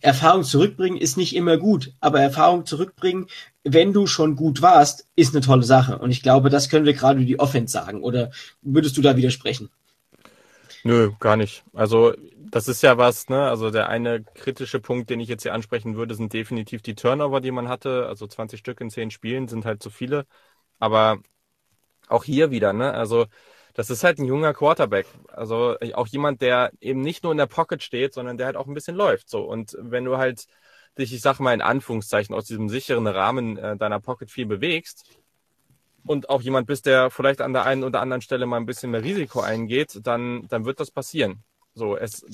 [0.00, 3.26] Erfahrung zurückbringen ist nicht immer gut, aber Erfahrung zurückbringen,
[3.64, 5.98] wenn du schon gut warst, ist eine tolle Sache.
[5.98, 8.02] Und ich glaube, das können wir gerade über die Offense sagen.
[8.02, 8.30] Oder
[8.62, 9.70] würdest du da widersprechen?
[10.86, 11.64] Nö, gar nicht.
[11.72, 13.48] Also das ist ja was, ne?
[13.48, 17.40] Also der eine kritische Punkt, den ich jetzt hier ansprechen würde, sind definitiv die Turnover,
[17.40, 18.06] die man hatte.
[18.06, 20.26] Also 20 Stück in 10 Spielen sind halt zu viele.
[20.78, 21.18] Aber
[22.08, 22.92] auch hier wieder, ne?
[22.94, 23.26] Also
[23.74, 25.06] das ist halt ein junger Quarterback.
[25.28, 28.66] Also auch jemand, der eben nicht nur in der Pocket steht, sondern der halt auch
[28.68, 29.28] ein bisschen läuft.
[29.30, 29.42] So.
[29.44, 30.46] Und wenn du halt
[30.98, 35.04] dich, ich sag mal in Anführungszeichen, aus diesem sicheren Rahmen äh, deiner Pocket viel bewegst,
[36.06, 38.90] und auch jemand bist, der vielleicht an der einen oder anderen Stelle mal ein bisschen
[38.90, 41.44] mehr Risiko eingeht, dann, dann wird das passieren.
[41.74, 42.24] So, es,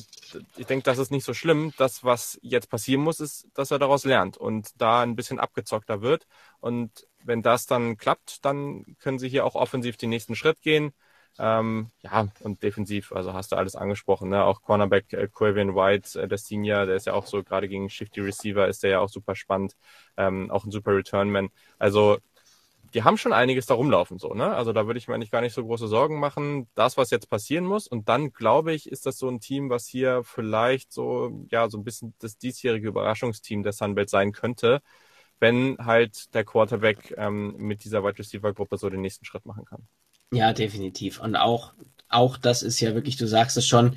[0.57, 1.73] ich denke, das ist nicht so schlimm.
[1.77, 6.01] Das, was jetzt passieren muss, ist, dass er daraus lernt und da ein bisschen abgezockter
[6.01, 6.29] wird.
[6.61, 10.93] Und wenn das dann klappt, dann können sie hier auch offensiv den nächsten Schritt gehen.
[11.39, 14.45] Ähm, ja, und defensiv, also hast du alles angesprochen, ne?
[14.45, 17.89] Auch Cornerback äh, Quavian White, äh, der Senior, der ist ja auch so, gerade gegen
[17.89, 19.75] Shifty Receiver ist der ja auch super spannend,
[20.19, 21.49] ähm, auch ein super Returnman.
[21.79, 22.19] Also
[22.94, 24.55] die haben schon einiges da rumlaufen, so, ne?
[24.55, 26.68] Also da würde ich mir eigentlich gar nicht so große Sorgen machen.
[26.74, 27.87] Das, was jetzt passieren muss.
[27.87, 31.78] Und dann, glaube ich, ist das so ein Team, was hier vielleicht so, ja, so
[31.78, 34.83] ein bisschen das diesjährige Überraschungsteam der Sunbelt sein könnte,
[35.40, 39.64] wenn halt der Quarterback ähm, mit dieser Wide Receiver Gruppe so den nächsten Schritt machen
[39.64, 39.87] kann.
[40.33, 41.20] Ja, definitiv.
[41.20, 41.74] Und auch,
[42.09, 43.96] auch das ist ja wirklich, du sagst es schon,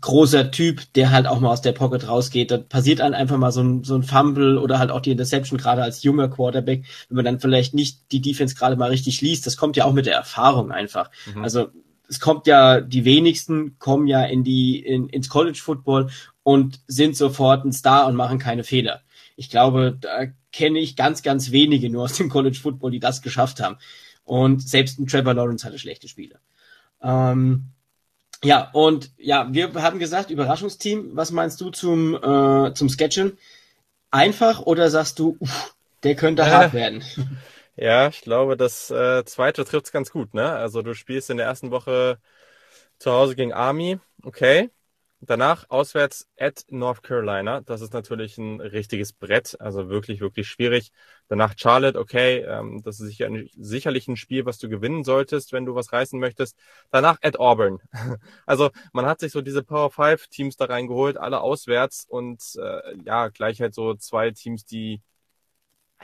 [0.00, 2.50] großer Typ, der halt auch mal aus der Pocket rausgeht.
[2.50, 5.58] Da passiert dann einfach mal so ein, so ein Fumble oder halt auch die Interception,
[5.58, 9.46] gerade als junger Quarterback, wenn man dann vielleicht nicht die Defense gerade mal richtig liest.
[9.46, 11.10] Das kommt ja auch mit der Erfahrung einfach.
[11.34, 11.42] Mhm.
[11.42, 11.68] Also
[12.08, 16.10] es kommt ja, die wenigsten kommen ja in die, in, ins College Football
[16.42, 19.00] und sind sofort ein Star und machen keine Fehler.
[19.34, 23.22] Ich glaube, da kenne ich ganz, ganz wenige nur aus dem College Football, die das
[23.22, 23.76] geschafft haben.
[24.24, 26.38] Und selbst ein Trevor Lawrence hatte schlechte Spiele.
[27.02, 27.70] Ähm,
[28.44, 33.38] ja, und ja, wir haben gesagt, Überraschungsteam, was meinst du zum, äh, zum Sketchen?
[34.10, 37.02] Einfach oder sagst du, uff, der könnte äh, hart werden?
[37.78, 40.50] Ja, ich glaube, das äh, zweite trifft's ganz gut, ne?
[40.52, 42.18] Also du spielst in der ersten Woche
[42.98, 44.70] zu Hause gegen Army, okay.
[45.26, 47.60] Danach auswärts at North Carolina.
[47.60, 50.92] Das ist natürlich ein richtiges Brett, also wirklich, wirklich schwierig.
[51.28, 55.66] Danach Charlotte, okay, ähm, das ist sicher, sicherlich ein Spiel, was du gewinnen solltest, wenn
[55.66, 56.56] du was reißen möchtest.
[56.90, 57.78] Danach at Auburn.
[58.46, 62.96] Also man hat sich so diese Power 5 Teams da reingeholt, alle auswärts und äh,
[63.04, 65.00] ja, gleich halt so zwei Teams, die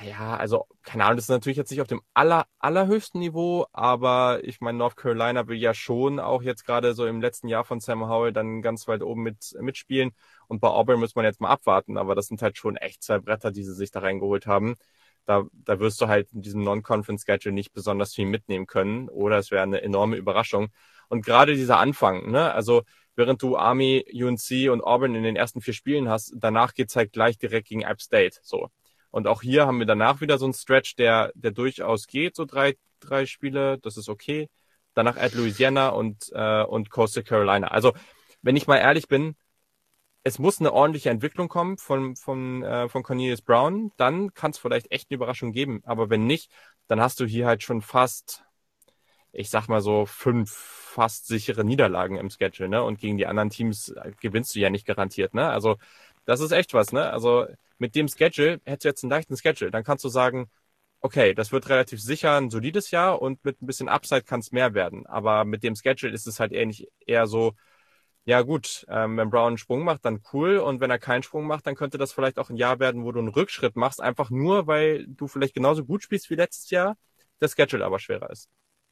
[0.00, 4.40] ja, also, keine Ahnung, das ist natürlich jetzt nicht auf dem aller, allerhöchsten Niveau, aber
[4.42, 7.78] ich meine, North Carolina will ja schon auch jetzt gerade so im letzten Jahr von
[7.78, 10.12] Sam Howell dann ganz weit oben mit, mitspielen.
[10.48, 13.18] Und bei Auburn muss man jetzt mal abwarten, aber das sind halt schon echt zwei
[13.18, 14.76] Bretter, die sie sich da reingeholt haben.
[15.26, 19.50] Da, da wirst du halt in diesem Non-Conference-Schedule nicht besonders viel mitnehmen können oder es
[19.50, 20.68] wäre eine enorme Überraschung.
[21.08, 22.82] Und gerade dieser Anfang, ne, also
[23.14, 27.12] während du Army, UNC und Auburn in den ersten vier Spielen hast, danach geht's halt
[27.12, 28.38] gleich direkt gegen App State.
[28.42, 28.68] So.
[29.12, 32.46] Und auch hier haben wir danach wieder so einen Stretch, der, der durchaus geht, so
[32.46, 34.48] drei, drei Spiele, das ist okay.
[34.94, 37.68] Danach at Louisiana und, äh, und Coastal Carolina.
[37.68, 37.92] Also,
[38.40, 39.36] wenn ich mal ehrlich bin,
[40.24, 44.58] es muss eine ordentliche Entwicklung kommen von, von, äh, von Cornelius Brown, dann kann es
[44.58, 45.82] vielleicht echt eine Überraschung geben.
[45.84, 46.50] Aber wenn nicht,
[46.86, 48.44] dann hast du hier halt schon fast,
[49.32, 52.82] ich sag mal so, fünf fast sichere Niederlagen im Schedule, ne?
[52.82, 55.50] Und gegen die anderen Teams äh, gewinnst du ja nicht garantiert, ne?
[55.50, 55.76] Also,
[56.24, 57.10] das ist echt was, ne?
[57.10, 57.46] Also,
[57.82, 59.70] mit dem Schedule hättest du jetzt einen leichten Schedule.
[59.72, 60.48] Dann kannst du sagen,
[61.00, 64.52] okay, das wird relativ sicher ein solides Jahr und mit ein bisschen Upside kann es
[64.52, 65.04] mehr werden.
[65.06, 67.54] Aber mit dem Schedule ist es halt ähnlich eher so,
[68.24, 70.58] ja gut, ähm, wenn Brown einen Sprung macht, dann cool.
[70.58, 73.10] Und wenn er keinen Sprung macht, dann könnte das vielleicht auch ein Jahr werden, wo
[73.10, 76.96] du einen Rückschritt machst, einfach nur, weil du vielleicht genauso gut spielst wie letztes Jahr,
[77.40, 78.48] der Schedule aber schwerer ist.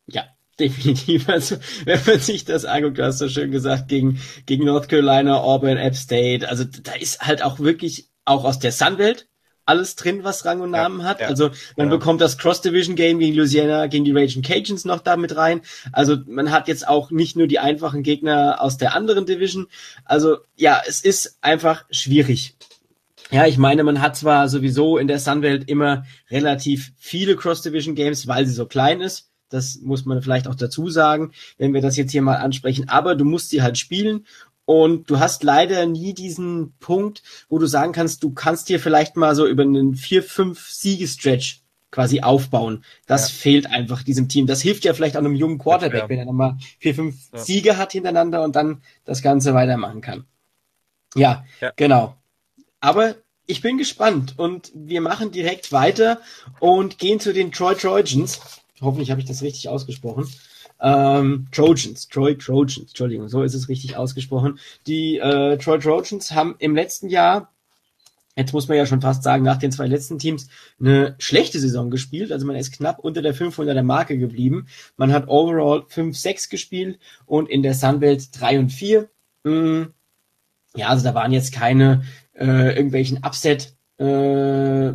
[0.06, 0.24] Ja,
[0.58, 1.28] definitiv.
[1.28, 5.38] Also, wenn man sich das anguckt, du hast so schön gesagt, gegen, gegen North Carolina,
[5.38, 9.26] Auburn, App State, also da ist halt auch wirklich auch aus der Sunwelt
[9.70, 11.20] alles drin, was Rang und Namen ja, hat.
[11.20, 11.96] Ja, also man ja.
[11.96, 15.60] bekommt das Cross-Division-Game gegen Louisiana, gegen die Raging Cajuns noch da mit rein.
[15.92, 19.68] Also man hat jetzt auch nicht nur die einfachen Gegner aus der anderen Division.
[20.04, 22.56] Also ja, es ist einfach schwierig.
[23.30, 28.46] Ja, ich meine, man hat zwar sowieso in der Sunwelt immer relativ viele Cross-Division-Games, weil
[28.46, 29.30] sie so klein ist.
[29.50, 32.88] Das muss man vielleicht auch dazu sagen, wenn wir das jetzt hier mal ansprechen.
[32.88, 34.26] Aber du musst sie halt spielen
[34.70, 39.16] und du hast leider nie diesen Punkt, wo du sagen kannst, du kannst dir vielleicht
[39.16, 42.84] mal so über einen vier, fünf Siegestretch quasi aufbauen.
[43.08, 43.34] Das ja.
[43.34, 44.46] fehlt einfach diesem Team.
[44.46, 47.40] Das hilft ja vielleicht auch einem jungen Quarterback, wenn er nochmal vier, fünf ja.
[47.40, 50.24] Siege hat hintereinander und dann das Ganze weitermachen kann.
[51.16, 52.14] Ja, ja, genau.
[52.78, 56.20] Aber ich bin gespannt und wir machen direkt weiter
[56.60, 58.38] und gehen zu den Troy Trojans.
[58.80, 60.32] Hoffentlich habe ich das richtig ausgesprochen.
[60.80, 64.58] Ähm, Trojans, Troy Trojans, Entschuldigung, so ist es richtig ausgesprochen.
[64.86, 67.52] Die äh, Troy Trojans haben im letzten Jahr,
[68.36, 71.90] jetzt muss man ja schon fast sagen, nach den zwei letzten Teams eine schlechte Saison
[71.90, 72.32] gespielt.
[72.32, 74.66] Also man ist knapp unter der 500er Marke geblieben.
[74.96, 79.08] Man hat overall 5-6 gespielt und in der Sunbelt 3 und 4.
[79.44, 79.82] Mm,
[80.74, 84.92] ja, also da waren jetzt keine äh, irgendwelchen Upset äh,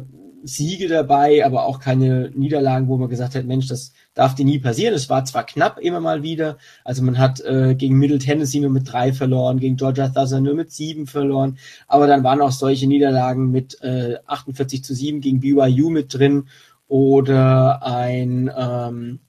[0.47, 4.59] Siege dabei, aber auch keine Niederlagen, wo man gesagt hat, Mensch, das darf dir nie
[4.59, 4.93] passieren.
[4.93, 8.69] Es war zwar knapp immer mal wieder, also man hat äh, gegen Middle Tennessee nur
[8.69, 12.87] mit drei verloren, gegen Georgia Southern nur mit sieben verloren, aber dann waren auch solche
[12.87, 16.47] Niederlagen mit äh, 48 zu 7 gegen BYU mit drin
[16.87, 19.19] oder ein ähm,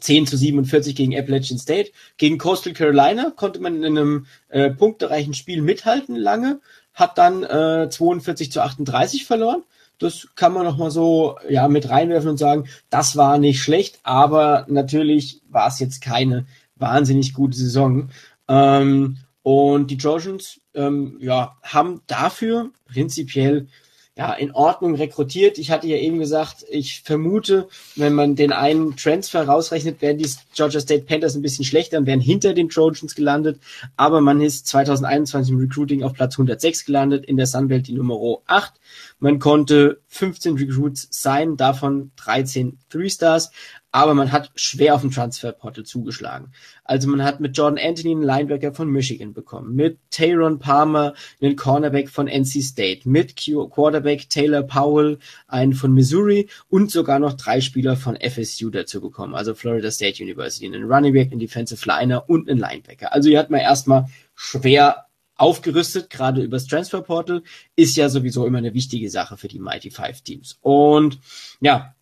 [0.00, 1.92] 10 zu 47 gegen Appalachian State.
[2.16, 6.60] Gegen Coastal Carolina konnte man in einem äh, punktereichen Spiel mithalten lange,
[6.94, 9.62] hat dann äh, 42 zu 38 verloren.
[10.02, 14.00] Das kann man noch mal so ja mit reinwerfen und sagen, das war nicht schlecht,
[14.02, 18.10] aber natürlich war es jetzt keine wahnsinnig gute Saison.
[18.48, 23.68] Ähm, und die Trojans ähm, ja, haben dafür prinzipiell
[24.18, 25.56] ja, in Ordnung rekrutiert.
[25.56, 30.28] Ich hatte ja eben gesagt, ich vermute, wenn man den einen Transfer rausrechnet, wären die
[30.54, 33.58] Georgia State Panthers ein bisschen schlechter und wären hinter den Trojans gelandet.
[33.96, 38.18] Aber man ist 2021 im Recruiting auf Platz 106 gelandet, in der Sunbelt die Nummer
[38.46, 38.74] 8.
[39.18, 43.50] Man konnte 15 Recruits sein, davon 13 Three Stars
[43.92, 46.52] aber man hat schwer auf dem Transferportal zugeschlagen.
[46.82, 51.56] Also man hat mit Jordan Anthony einen Linebacker von Michigan bekommen, mit Tayron Palmer einen
[51.56, 57.60] Cornerback von NC State, mit Quarterback Taylor Powell einen von Missouri und sogar noch drei
[57.60, 62.28] Spieler von FSU dazu bekommen, also Florida State University, einen Running Back, einen Defensive Liner
[62.28, 63.12] und einen Linebacker.
[63.12, 67.42] Also hier hat man erstmal schwer aufgerüstet, gerade übers Transferportal,
[67.76, 70.58] ist ja sowieso immer eine wichtige Sache für die Mighty Five Teams.
[70.60, 71.18] Und
[71.60, 71.94] ja,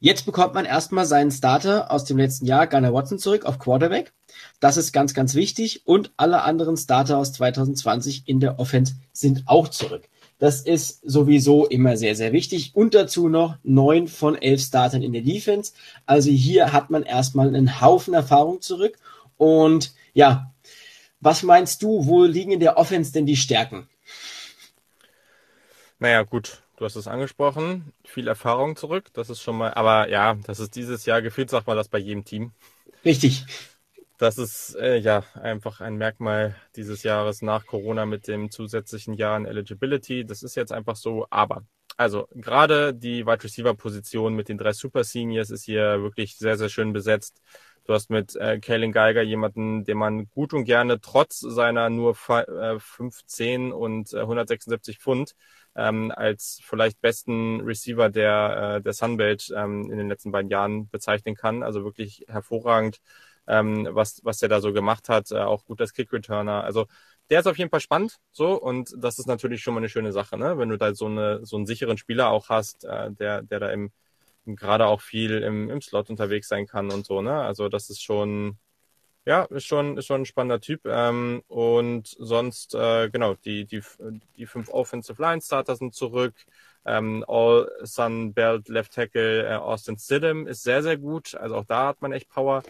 [0.00, 4.12] Jetzt bekommt man erstmal seinen Starter aus dem letzten Jahr, Gunnar Watson, zurück auf Quarterback.
[4.60, 5.86] Das ist ganz, ganz wichtig.
[5.86, 10.08] Und alle anderen Starter aus 2020 in der Offense sind auch zurück.
[10.38, 12.72] Das ist sowieso immer sehr, sehr wichtig.
[12.74, 15.72] Und dazu noch neun von elf Startern in der Defense.
[16.04, 18.98] Also hier hat man erstmal einen Haufen Erfahrung zurück.
[19.38, 20.52] Und ja,
[21.20, 23.88] was meinst du, wo liegen in der Offense denn die Stärken?
[25.98, 26.62] Naja, gut.
[26.76, 29.08] Du hast es angesprochen, viel Erfahrung zurück.
[29.14, 31.98] Das ist schon mal, aber ja, das ist dieses Jahr gefühlt, sagt man das bei
[31.98, 32.52] jedem Team.
[33.04, 33.46] Richtig.
[34.18, 39.36] Das ist äh, ja einfach ein Merkmal dieses Jahres nach Corona mit dem zusätzlichen Jahr
[39.36, 40.24] an Eligibility.
[40.24, 41.64] Das ist jetzt einfach so, aber
[41.96, 46.58] also gerade die Wide Receiver Position mit den drei Super Seniors ist hier wirklich sehr,
[46.58, 47.40] sehr schön besetzt.
[47.84, 52.16] Du hast mit äh, Kalen Geiger jemanden, den man gut und gerne trotz seiner nur
[52.28, 55.34] äh, 15 und äh, 176 Pfund
[55.76, 60.88] ähm, als vielleicht besten Receiver der, äh, der Sunbelt ähm, in den letzten beiden Jahren
[60.88, 61.62] bezeichnen kann.
[61.62, 62.98] Also wirklich hervorragend,
[63.46, 65.30] ähm, was, was der da so gemacht hat.
[65.30, 66.64] Äh, auch gut als Kick-Returner.
[66.64, 66.86] Also
[67.30, 70.12] der ist auf jeden Fall spannend, so und das ist natürlich schon mal eine schöne
[70.12, 70.58] Sache, ne?
[70.58, 73.70] Wenn du da so eine so einen sicheren Spieler auch hast, äh, der der da
[73.70, 73.90] im,
[74.46, 77.42] gerade auch viel im, im Slot unterwegs sein kann und so, ne?
[77.42, 78.58] Also das ist schon
[79.26, 80.86] ja, ist schon, ist schon ein spannender Typ.
[80.86, 83.82] Ähm, und sonst, äh, genau, die, die,
[84.36, 86.34] die fünf Offensive Line Starter sind zurück.
[86.86, 91.34] Ähm, All Sun Belt Left Tackle äh, Austin Stidham ist sehr, sehr gut.
[91.34, 92.62] Also auch da hat man echt Power.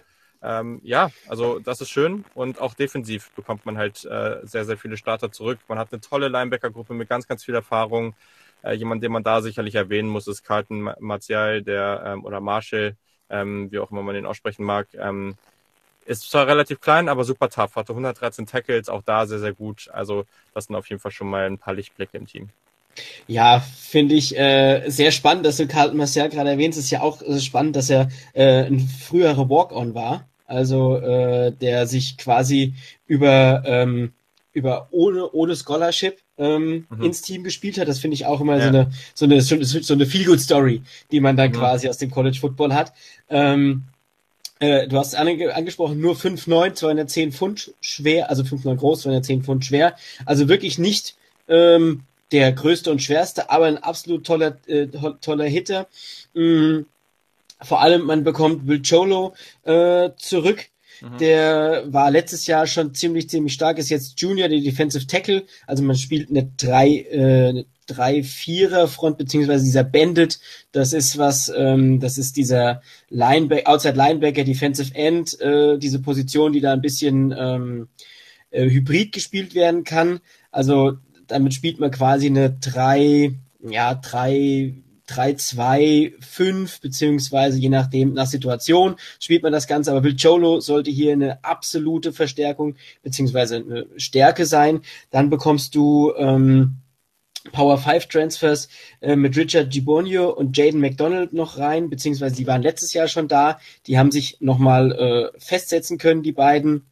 [0.42, 4.78] Ähm, ja, also das ist schön und auch defensiv bekommt man halt äh, sehr, sehr
[4.78, 5.58] viele Starter zurück.
[5.68, 8.14] Man hat eine tolle Linebacker-Gruppe mit ganz, ganz viel Erfahrung.
[8.62, 12.96] Äh, jemand, den man da sicherlich erwähnen muss, ist Carlton Martial, der ähm, oder Marshall,
[13.28, 14.88] ähm, wie auch immer man den aussprechen mag.
[14.94, 15.36] Ähm,
[16.06, 17.76] ist zwar relativ klein, aber super tough.
[17.76, 19.88] Hatte 113 Tackles, auch da sehr, sehr gut.
[19.92, 22.48] Also das sind auf jeden Fall schon mal ein paar Lichtblicke im Team.
[23.26, 26.78] Ja, finde ich äh, sehr spannend, dass du Carlton Marcel gerade erwähnst.
[26.78, 30.26] Ist ja auch äh, spannend, dass er äh, ein früherer Walk-on war.
[30.46, 32.74] Also äh, der sich quasi
[33.06, 34.12] über, ähm,
[34.52, 37.02] über ohne, ohne Scholarship ähm, mhm.
[37.02, 37.88] ins Team gespielt hat.
[37.88, 38.62] Das finde ich auch immer ja.
[38.62, 39.40] so eine so eine
[39.82, 41.56] so eine Feel-Good Story, die man dann mhm.
[41.56, 42.92] quasi aus dem College Football hat.
[43.28, 43.84] Ähm,
[44.58, 49.64] äh, du hast ange angesprochen, nur 5'9, 210 Pfund schwer, also 5'9 groß, 210 Pfund
[49.64, 49.96] schwer.
[50.24, 51.16] Also wirklich nicht
[51.48, 54.88] ähm, der größte und schwerste, aber ein absolut toller, äh,
[55.20, 55.86] toller Hitter.
[56.34, 56.86] Mhm.
[57.62, 60.66] Vor allem, man bekommt Will Cholo äh, zurück.
[61.00, 61.18] Mhm.
[61.18, 65.44] Der war letztes Jahr schon ziemlich, ziemlich stark, ist jetzt Junior, der Defensive Tackle.
[65.66, 70.38] Also man spielt eine drei, äh, eine drei Vierer Front beziehungsweise dieser Bandit.
[70.72, 76.52] Das ist was, ähm, das ist dieser Linebacker, Outside Linebacker, Defensive End, äh, diese Position,
[76.52, 77.88] die da ein bisschen ähm,
[78.50, 80.20] äh, hybrid gespielt werden kann.
[80.50, 84.74] Also damit spielt man quasi eine drei, ja drei
[85.08, 89.92] 3-2-5, beziehungsweise je nachdem, nach Situation spielt man das Ganze.
[89.92, 94.80] Aber Will Cholo sollte hier eine absolute Verstärkung, beziehungsweise eine Stärke sein.
[95.10, 96.78] Dann bekommst du ähm,
[97.52, 98.68] Power 5 Transfers
[99.00, 103.28] äh, mit Richard Gibonio und Jaden McDonald noch rein, beziehungsweise die waren letztes Jahr schon
[103.28, 103.58] da.
[103.86, 106.86] Die haben sich nochmal äh, festsetzen können, die beiden.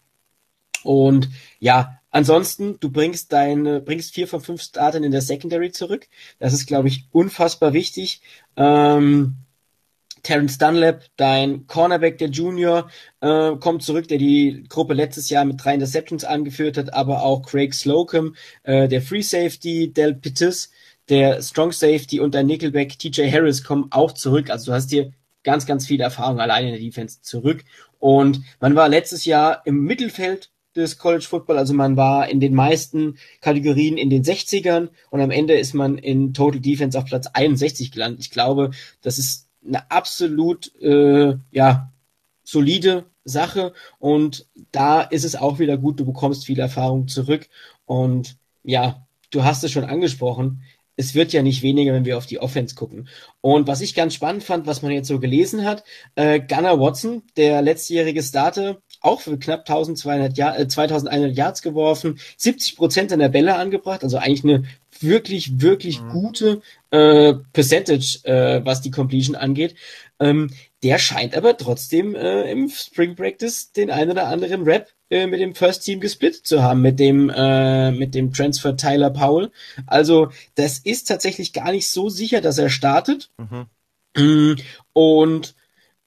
[0.82, 6.06] Und ja, Ansonsten, du bringst deine, bringst vier von fünf Startern in der Secondary zurück.
[6.38, 8.20] Das ist, glaube ich, unfassbar wichtig.
[8.56, 9.34] Ähm,
[10.24, 15.62] Terence Dunlap, dein Cornerback, der Junior, äh, kommt zurück, der die Gruppe letztes Jahr mit
[15.62, 18.34] drei Interceptions angeführt hat, aber auch Craig Slocum,
[18.64, 20.72] äh, der Free Safety, Del Pittis,
[21.08, 24.50] der Strong Safety und dein Nickelback TJ Harris kommen auch zurück.
[24.50, 25.12] Also du hast hier
[25.44, 27.64] ganz, ganz viel Erfahrung alleine in der Defense zurück.
[27.98, 31.58] Und man war letztes Jahr im Mittelfeld des College Football.
[31.58, 35.98] Also man war in den meisten Kategorien in den 60ern und am Ende ist man
[35.98, 38.20] in Total Defense auf Platz 61 gelandet.
[38.20, 38.70] Ich glaube,
[39.02, 41.92] das ist eine absolut äh, ja
[42.44, 47.48] solide Sache und da ist es auch wieder gut, du bekommst viel Erfahrung zurück
[47.86, 50.62] und ja, du hast es schon angesprochen,
[50.96, 53.08] es wird ja nicht weniger, wenn wir auf die Offense gucken.
[53.40, 55.82] Und was ich ganz spannend fand, was man jetzt so gelesen hat,
[56.14, 62.18] äh, Gunnar Watson, der letztjährige Starter, auch für knapp 1200 Jahr, äh, 2100 Yards geworfen,
[62.36, 64.64] 70 Prozent der Bälle angebracht, also eigentlich eine
[65.00, 66.08] wirklich, wirklich mhm.
[66.10, 66.62] gute
[66.94, 69.74] äh, Percentage, äh, was die Completion angeht.
[70.20, 70.50] Ähm,
[70.84, 75.40] der scheint aber trotzdem äh, im Spring Practice den ein oder anderen Rap äh, mit
[75.40, 79.50] dem First Team gesplittet zu haben, mit dem, äh, mit dem Transfer Tyler Powell.
[79.86, 83.30] Also das ist tatsächlich gar nicht so sicher, dass er startet.
[83.38, 83.66] Mhm.
[84.16, 84.54] Mm,
[84.92, 85.56] und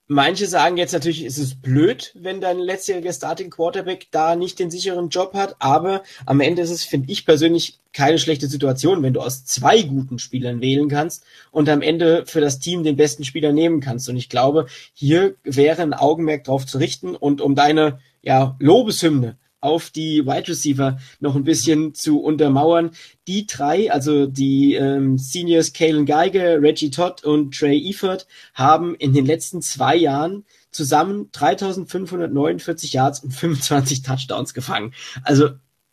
[0.09, 4.71] Manche sagen jetzt natürlich, es ist blöd, wenn dein letztjähriger Starting Quarterback da nicht den
[4.71, 9.13] sicheren Job hat, aber am Ende ist es, finde ich persönlich, keine schlechte Situation, wenn
[9.13, 13.25] du aus zwei guten Spielern wählen kannst und am Ende für das Team den besten
[13.25, 14.07] Spieler nehmen kannst.
[14.07, 19.35] Und ich glaube, hier wäre ein Augenmerk drauf zu richten und um deine ja, Lobeshymne
[19.59, 22.91] auf die Wide Receiver noch ein bisschen zu untermauern.
[23.27, 29.13] Die drei, also die ähm, Seniors Kalen Geiger, Reggie Todd und Trey Eford, haben in
[29.13, 34.93] den letzten zwei Jahren zusammen 3549 Yards und 25 Touchdowns gefangen.
[35.23, 35.49] Also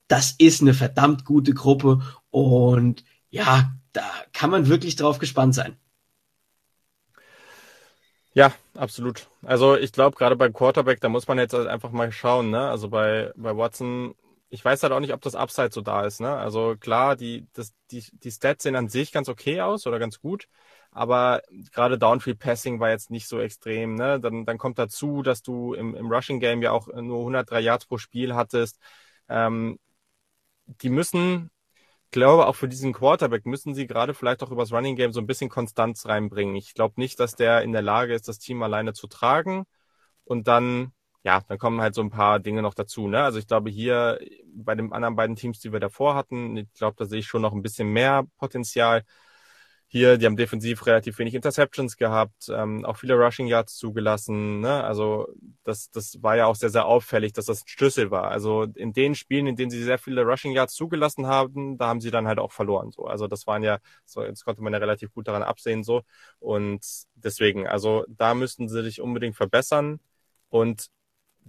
[0.09, 5.77] das ist eine verdammt gute Gruppe und ja, da kann man wirklich drauf gespannt sein.
[8.37, 9.29] Ja, absolut.
[9.42, 12.68] Also ich glaube, gerade beim Quarterback, da muss man jetzt halt einfach mal schauen, ne?
[12.68, 14.14] Also bei, bei Watson,
[14.51, 16.37] ich weiß halt auch nicht, ob das Upside so da ist, ne?
[16.37, 20.18] Also klar, die, das, die, die Stats sehen an sich ganz okay aus oder ganz
[20.20, 20.49] gut,
[20.90, 21.42] aber
[21.73, 24.18] gerade Downfield Passing war jetzt nicht so extrem, ne?
[24.18, 27.87] Dann, dann kommt dazu, dass du im, im Rushing Game ja auch nur 103 Yards
[27.87, 28.81] pro Spiel hattest.
[29.29, 29.79] Ähm,
[30.66, 31.51] die müssen
[32.14, 35.27] glaube, auch für diesen Quarterback müssen sie gerade vielleicht auch übers Running Game so ein
[35.27, 36.55] bisschen Konstanz reinbringen.
[36.57, 39.64] Ich glaube nicht, dass der in der Lage ist, das Team alleine zu tragen.
[40.24, 40.92] Und dann,
[41.24, 43.09] ja, dann kommen halt so ein paar Dinge noch dazu.
[43.09, 43.22] Ne?
[43.22, 44.20] Also ich glaube, hier
[44.55, 47.42] bei den anderen beiden Teams, die wir davor hatten, ich glaube, da sehe ich schon
[47.42, 49.03] noch ein bisschen mehr Potenzial
[49.95, 54.59] hier, die haben defensiv relativ wenig Interceptions gehabt, ähm, auch viele Rushing Yards zugelassen.
[54.59, 54.83] Ne?
[54.83, 55.29] Also
[55.63, 58.25] das, das war ja auch sehr, sehr auffällig, dass das ein Schlüssel war.
[58.29, 62.01] Also in den Spielen, in denen sie sehr viele Rushing Yards zugelassen haben, da haben
[62.01, 62.91] sie dann halt auch verloren.
[62.91, 63.05] So.
[63.05, 65.85] Also das waren ja, so, jetzt konnte man ja relativ gut daran absehen.
[65.85, 66.03] so
[66.41, 70.01] Und deswegen, also da müssten sie sich unbedingt verbessern.
[70.49, 70.88] Und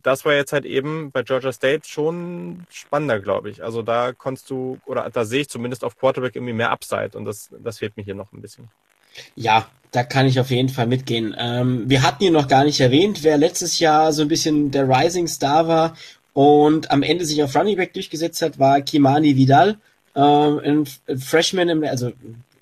[0.03, 3.63] das war jetzt halt eben bei Georgia State schon spannender, glaube ich.
[3.63, 7.25] Also da konntest du, oder da sehe ich zumindest auf Quarterback irgendwie mehr Upside und
[7.25, 8.69] das, das fehlt mir hier noch ein bisschen.
[9.35, 11.35] Ja, da kann ich auf jeden Fall mitgehen.
[11.37, 14.87] Ähm, wir hatten ihn noch gar nicht erwähnt, wer letztes Jahr so ein bisschen der
[14.89, 15.95] Rising Star war
[16.33, 19.77] und am Ende sich auf Running Back durchgesetzt hat, war Kimani Vidal,
[20.15, 20.85] äh, ein
[21.17, 22.11] Freshman, im, also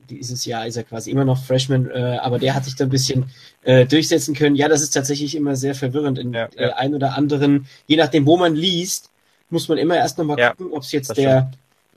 [0.10, 2.90] dieses Jahr ist er quasi immer noch Freshman, äh, aber der hat sich da ein
[2.90, 3.26] bisschen
[3.64, 4.56] äh, durchsetzen können.
[4.56, 6.70] Ja, das ist tatsächlich immer sehr verwirrend in ja, ja.
[6.70, 9.10] Äh, ein oder anderen, je nachdem, wo man liest,
[9.50, 11.52] muss man immer erst nochmal ja, gucken, ob es jetzt der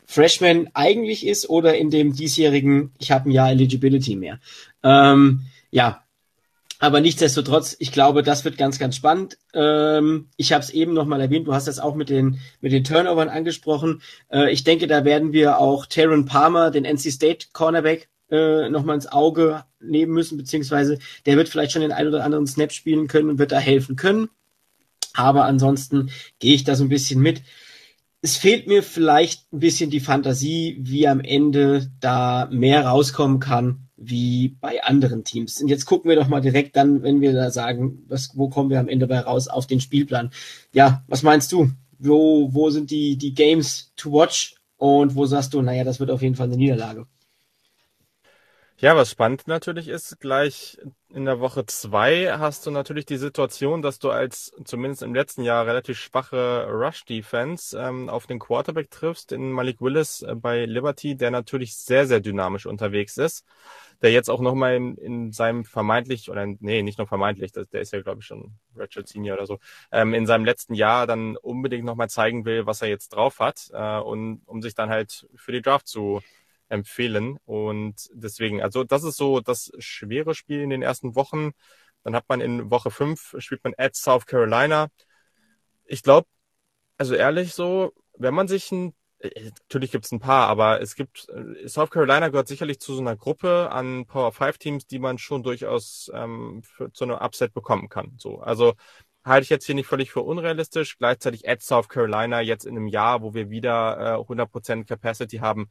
[0.07, 4.39] Freshman eigentlich ist oder in dem diesjährigen, ich habe ein Jahr Eligibility mehr.
[4.83, 6.03] Ähm, ja,
[6.79, 9.39] aber nichtsdestotrotz, ich glaube, das wird ganz, ganz spannend.
[9.55, 12.85] Ähm, ich habe es eben nochmal erwähnt, du hast das auch mit den, mit den
[12.85, 14.03] Turnovern angesprochen.
[14.31, 18.97] Äh, ich denke, da werden wir auch Taron Palmer, den NC State Cornerback, äh, nochmal
[18.97, 23.09] ins Auge nehmen müssen, beziehungsweise der wird vielleicht schon den ein oder anderen Snap spielen
[23.09, 24.29] können und wird da helfen können.
[25.15, 27.43] Aber ansonsten gehe ich da so ein bisschen mit.
[28.21, 33.87] Es fehlt mir vielleicht ein bisschen die Fantasie, wie am Ende da mehr rauskommen kann
[33.97, 35.61] wie bei anderen Teams.
[35.61, 38.71] Und jetzt gucken wir doch mal direkt dann, wenn wir da sagen, was, wo kommen
[38.71, 40.31] wir am Ende bei raus auf den Spielplan.
[40.73, 41.71] Ja, was meinst du?
[41.99, 44.57] Wo, wo sind die, die Games to watch?
[44.77, 47.07] Und wo sagst du, naja, das wird auf jeden Fall eine Niederlage?
[48.79, 50.77] Ja, was spannend natürlich ist, gleich
[51.09, 55.43] in der Woche zwei hast du natürlich die Situation, dass du als zumindest im letzten
[55.45, 61.17] Jahr relativ schwache Rush-Defense ähm, auf den Quarterback triffst, in Malik Willis äh, bei Liberty,
[61.17, 63.47] der natürlich sehr, sehr dynamisch unterwegs ist
[64.03, 67.81] der jetzt auch nochmal in, in seinem vermeintlich, oder nee, nicht nur vermeintlich, das, der
[67.81, 69.59] ist ja, glaube ich, schon Richard Senior oder so,
[69.93, 73.71] ähm, in seinem letzten Jahr dann unbedingt nochmal zeigen will, was er jetzt drauf hat,
[73.73, 76.21] äh, und um sich dann halt für die Draft zu
[76.69, 77.39] empfehlen.
[77.45, 81.53] Und deswegen, also das ist so das schwere Spiel in den ersten Wochen.
[82.05, 84.89] Dann hat man in Woche 5 spielt man at South Carolina.
[85.85, 86.29] Ich glaube,
[86.99, 90.95] also ehrlich so, wenn man sich ein äh, natürlich gibt es ein paar, aber es
[90.95, 94.99] gibt, äh, South Carolina gehört sicherlich zu so einer Gruppe an Power 5 Teams, die
[94.99, 98.15] man schon durchaus ähm, für, zu einem Upset bekommen kann.
[98.19, 98.75] So, also
[99.25, 100.99] halte ich jetzt hier nicht völlig für unrealistisch.
[100.99, 105.69] Gleichzeitig at South Carolina jetzt in einem Jahr, wo wir wieder äh, 100% Capacity haben,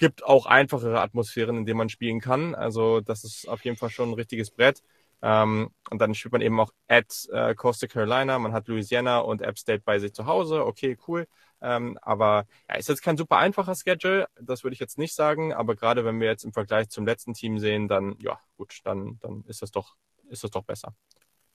[0.00, 2.54] gibt auch einfachere Atmosphären, in denen man spielen kann.
[2.54, 4.82] Also das ist auf jeden Fall schon ein richtiges Brett.
[5.22, 9.42] Ähm, und dann spielt man eben auch at äh, Costa Carolina, man hat Louisiana und
[9.42, 10.64] App State bei sich zu Hause.
[10.64, 11.26] Okay, cool.
[11.60, 15.52] Ähm, aber ja, ist jetzt kein super einfacher Schedule, das würde ich jetzt nicht sagen.
[15.52, 19.18] Aber gerade wenn wir jetzt im Vergleich zum letzten Team sehen, dann ja gut, dann,
[19.20, 19.96] dann ist das doch,
[20.30, 20.94] ist das doch besser.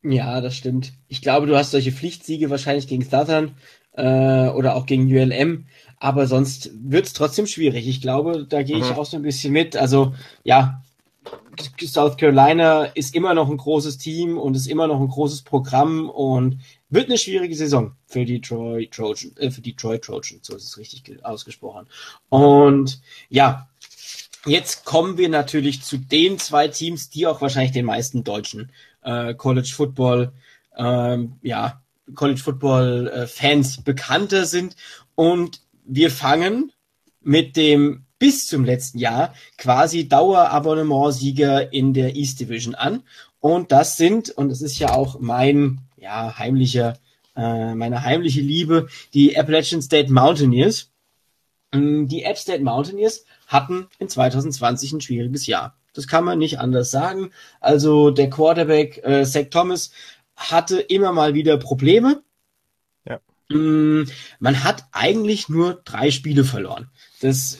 [0.04, 0.94] Ja, das stimmt.
[1.08, 3.58] Ich glaube, du hast solche Pflichtsiege wahrscheinlich gegen Southern
[3.96, 5.66] äh, oder auch gegen ULM,
[6.00, 7.88] aber sonst wird es trotzdem schwierig.
[7.88, 8.96] Ich glaube, da gehe ich mhm.
[8.96, 9.78] auch so ein bisschen mit.
[9.78, 10.82] Also ja,
[11.82, 16.10] South Carolina ist immer noch ein großes Team und ist immer noch ein großes Programm
[16.10, 20.56] und wird eine schwierige Saison für die Troy Trojan, äh, für die Troy Trojans, so
[20.56, 21.88] ist es richtig ausgesprochen.
[22.30, 23.70] Und ja,
[24.46, 28.72] jetzt kommen wir natürlich zu den zwei Teams, die auch wahrscheinlich den meisten deutschen
[29.04, 30.34] äh, College Football,
[30.78, 31.82] ähm, ja,
[32.14, 34.76] College Football äh, Fans bekannter sind.
[35.16, 36.72] Und wir fangen
[37.22, 43.04] mit dem bis zum letzten Jahr quasi Dauerabonnementsieger in der East Division an.
[43.40, 46.98] Und das sind, und das ist ja auch mein, ja, heimlicher,
[47.36, 50.92] äh, meine heimliche Liebe, die Appalachian State Mountaineers.
[51.74, 55.76] Mm, die App State Mountaineers hatten in 2020 ein schwieriges Jahr.
[55.94, 57.32] Das kann man nicht anders sagen.
[57.60, 59.92] Also der Quarterback äh, Zach Thomas
[60.36, 62.24] hatte immer mal wieder Probleme.
[63.08, 63.20] Ja.
[63.50, 64.10] Mm,
[64.40, 66.90] man hat eigentlich nur drei Spiele verloren.
[67.22, 67.60] Das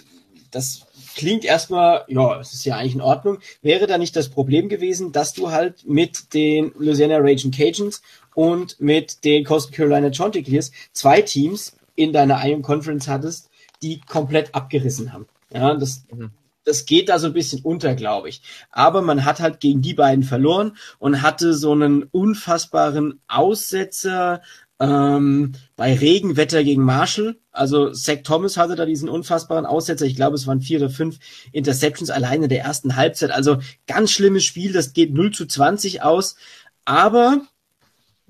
[0.56, 3.40] das klingt erstmal, ja, es ist ja eigentlich in Ordnung.
[3.62, 8.02] Wäre da nicht das Problem gewesen, dass du halt mit den Louisiana Raging Cajuns
[8.34, 13.50] und mit den Coastal Carolina Chanticleers zwei Teams in deiner Iron Conference hattest,
[13.82, 15.28] die komplett abgerissen haben.
[15.54, 16.32] Ja, das, mhm.
[16.66, 18.42] Das geht da so ein bisschen unter, glaube ich.
[18.72, 24.42] Aber man hat halt gegen die beiden verloren und hatte so einen unfassbaren Aussetzer,
[24.80, 30.06] ähm, bei Regenwetter gegen Marshall, also Zach Thomas hatte da diesen unfassbaren Aussetzer.
[30.06, 31.20] Ich glaube, es waren vier oder fünf
[31.54, 33.32] Interceptions alleine in der ersten Halbzeit.
[33.32, 33.58] Also
[33.88, 34.74] ganz schlimmes Spiel.
[34.74, 36.36] Das geht 0 zu 20 aus.
[36.84, 37.42] Aber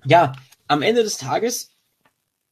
[0.05, 0.33] ja,
[0.67, 1.71] am Ende des Tages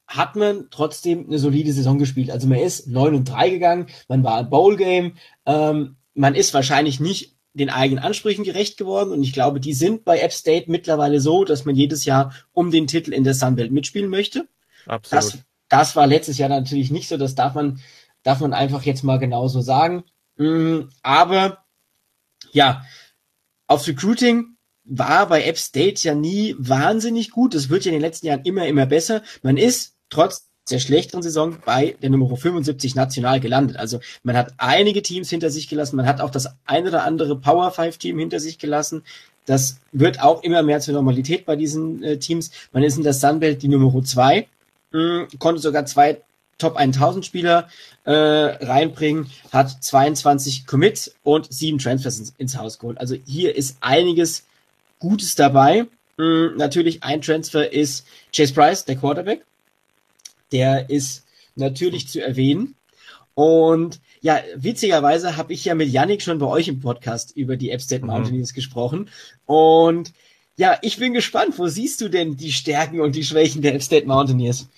[0.06, 2.30] hat man trotzdem eine solide Saison gespielt.
[2.30, 6.54] Also man ist 9 und 3 gegangen, man war ein Bowl Game, ähm, man ist
[6.54, 10.70] wahrscheinlich nicht den eigenen Ansprüchen gerecht geworden und ich glaube, die sind bei App State
[10.70, 14.48] mittlerweile so, dass man jedes Jahr um den Titel in der Sunbelt mitspielen möchte.
[14.86, 15.24] Absolut.
[15.24, 15.38] Das,
[15.68, 17.80] das war letztes Jahr natürlich nicht so, das darf man,
[18.22, 20.04] darf man einfach jetzt mal genauso sagen.
[20.36, 21.64] Mm, aber
[22.52, 22.84] ja,
[23.66, 27.54] auf Recruiting war bei App State ja nie wahnsinnig gut.
[27.54, 29.22] Das wird ja in den letzten Jahren immer, immer besser.
[29.42, 33.76] Man ist trotz der schlechteren Saison bei der Nummer 75 national gelandet.
[33.76, 37.36] Also man hat einige Teams hinter sich gelassen, man hat auch das ein oder andere
[37.36, 39.02] Power 5 Team hinter sich gelassen.
[39.46, 42.50] Das wird auch immer mehr zur Normalität bei diesen äh, Teams.
[42.72, 44.48] Man ist in der Sunbelt die Nummer 2,
[44.92, 46.22] mh, konnte sogar zwei
[46.56, 47.68] Top 1000 Spieler
[48.04, 52.98] äh, reinbringen, hat 22 Commits und sieben Transfers ins, ins Haus geholt.
[52.98, 54.44] Also hier ist einiges
[54.98, 55.86] Gutes dabei.
[56.16, 59.44] Mh, natürlich ein Transfer ist Chase Price, der Quarterback
[60.54, 61.26] der ist
[61.56, 62.76] natürlich zu erwähnen.
[63.34, 67.76] Und ja, witzigerweise habe ich ja mit Yannick schon bei euch im Podcast über die
[67.76, 68.06] mhm.
[68.06, 68.54] Mountaineers mhm.
[68.54, 69.10] gesprochen.
[69.44, 70.12] Und
[70.56, 74.06] ja, ich bin gespannt, wo siehst du denn die Stärken und die Schwächen der State
[74.06, 74.68] Mountaineers?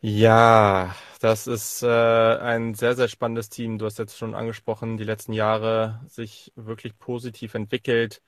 [0.00, 3.78] Ja, das ist äh, ein sehr, sehr spannendes Team.
[3.78, 8.22] Du hast jetzt schon angesprochen, die letzten Jahre sich wirklich positiv entwickelt.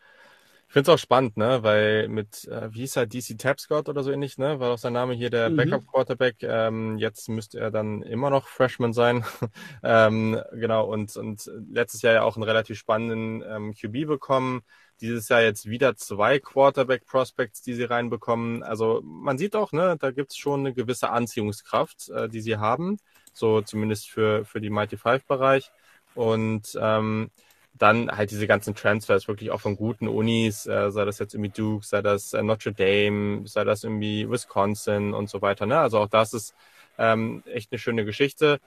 [0.70, 4.04] Ich finde es auch spannend, ne, weil mit, äh, wie hieß er, DC Tapscott oder
[4.04, 5.56] so ähnlich, ne, war doch sein Name hier, der mhm.
[5.56, 6.36] Backup Quarterback.
[6.42, 9.24] Ähm, jetzt müsste er dann immer noch Freshman sein.
[9.82, 14.62] ähm, genau, und, und letztes Jahr ja auch einen relativ spannenden ähm, QB bekommen.
[15.00, 18.62] Dieses Jahr jetzt wieder zwei Quarterback Prospects, die sie reinbekommen.
[18.62, 22.98] Also man sieht auch, ne, da gibt's schon eine gewisse Anziehungskraft, äh, die sie haben.
[23.32, 25.72] So zumindest für, für die Mighty Five Bereich.
[26.14, 27.32] Und ähm,
[27.74, 31.50] dann halt diese ganzen Transfers wirklich auch von guten Unis, äh, sei das jetzt irgendwie
[31.50, 35.66] Duke, sei das äh, Notre Dame, sei das irgendwie Wisconsin und so weiter.
[35.66, 35.78] Ne?
[35.78, 36.54] Also auch das ist
[36.98, 38.60] ähm, echt eine schöne Geschichte.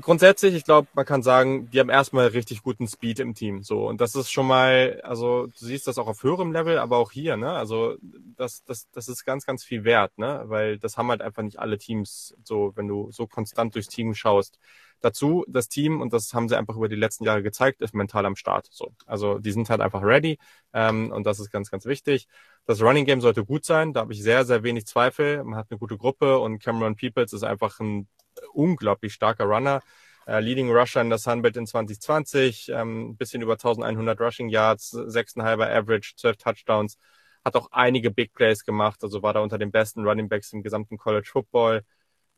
[0.00, 3.62] Grundsätzlich, ich glaube, man kann sagen, die haben erstmal richtig guten Speed im Team.
[3.62, 6.96] So und das ist schon mal, also du siehst das auch auf höherem Level, aber
[6.98, 7.52] auch hier, ne?
[7.52, 7.96] Also
[8.36, 10.42] das, das, das ist ganz, ganz viel wert, ne?
[10.46, 12.34] Weil das haben halt einfach nicht alle Teams.
[12.44, 14.58] So, wenn du so konstant durchs Team schaust.
[15.00, 18.26] Dazu, das Team, und das haben sie einfach über die letzten Jahre gezeigt, ist mental
[18.26, 18.68] am Start.
[18.70, 18.92] So.
[19.06, 20.38] Also die sind halt einfach ready
[20.72, 22.26] ähm, und das ist ganz, ganz wichtig.
[22.66, 25.42] Das Running Game sollte gut sein, da habe ich sehr, sehr wenig Zweifel.
[25.44, 28.08] Man hat eine gute Gruppe und Cameron Peoples ist einfach ein
[28.52, 29.82] unglaublich starker Runner.
[30.26, 35.68] Äh, Leading Rusher in der Sunbelt in 2020, ähm, bisschen über 1100 Rushing Yards, 6,5er
[35.68, 36.98] Average, 12 Touchdowns,
[37.44, 40.62] hat auch einige Big Plays gemacht, also war da unter den besten Running Backs im
[40.62, 41.84] gesamten College Football.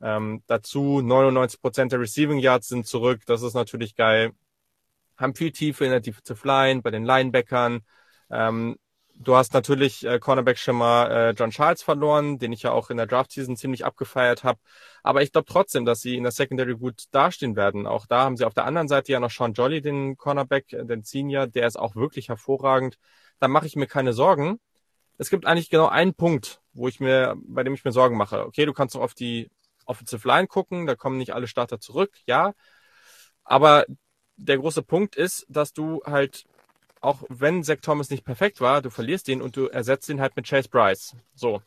[0.02, 3.22] Ähm, dazu 99 Prozent der Receiving Yards sind zurück.
[3.26, 4.32] Das ist natürlich geil.
[5.16, 7.82] Haben viel Tiefe in der Defensive Line, bei den Linebackern.
[8.30, 8.76] Ähm,
[9.14, 13.06] du hast natürlich äh, Cornerback-Schimmer äh, John Charles verloren, den ich ja auch in der
[13.06, 14.58] Draft-Season ziemlich abgefeiert habe.
[15.04, 17.86] Aber ich glaube trotzdem, dass sie in der Secondary gut dastehen werden.
[17.86, 20.84] Auch da haben sie auf der anderen Seite ja noch Sean Jolly, den Cornerback, äh,
[20.84, 21.46] den Senior.
[21.46, 22.98] Der ist auch wirklich hervorragend.
[23.38, 24.58] Da mache ich mir keine Sorgen.
[25.18, 28.44] Es gibt eigentlich genau einen Punkt, wo ich mir, bei dem ich mir Sorgen mache.
[28.46, 29.50] Okay, du kannst doch auf die
[29.86, 32.52] Offensive Line gucken, da kommen nicht alle Starter zurück, ja.
[33.44, 33.84] Aber
[34.36, 36.44] der große Punkt ist, dass du halt,
[37.00, 40.36] auch wenn Zach Thomas nicht perfekt war, du verlierst ihn und du ersetzt ihn halt
[40.36, 41.16] mit Chase Bryce.
[41.34, 41.62] So.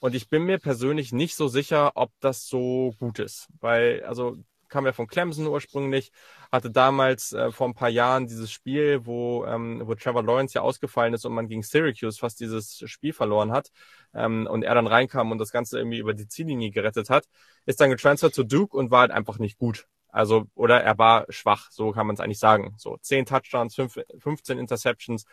[0.00, 3.48] Und ich bin mir persönlich nicht so sicher, ob das so gut ist.
[3.60, 4.36] Weil, also
[4.68, 6.12] kam ja von Clemson ursprünglich,
[6.52, 10.62] hatte damals äh, vor ein paar Jahren dieses Spiel, wo, ähm, wo Trevor Lawrence ja
[10.62, 13.70] ausgefallen ist und man gegen Syracuse fast dieses Spiel verloren hat
[14.14, 17.24] ähm, und er dann reinkam und das Ganze irgendwie über die Ziellinie gerettet hat,
[17.66, 19.86] ist dann getransfert zu Duke und war halt einfach nicht gut.
[20.10, 22.74] Also, oder er war schwach, so kann man es eigentlich sagen.
[22.78, 25.24] So, 10 Touchdowns, 5, 15 Interceptions,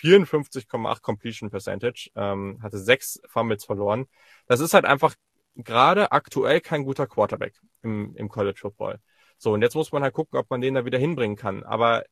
[0.00, 4.06] 54,8 Completion Percentage, ähm, hatte sechs Fumbles verloren.
[4.46, 5.14] Das ist halt einfach
[5.56, 9.00] gerade aktuell kein guter Quarterback im, im College Football.
[9.38, 11.64] So, und jetzt muss man halt gucken, ob man den da wieder hinbringen kann.
[11.64, 12.04] Aber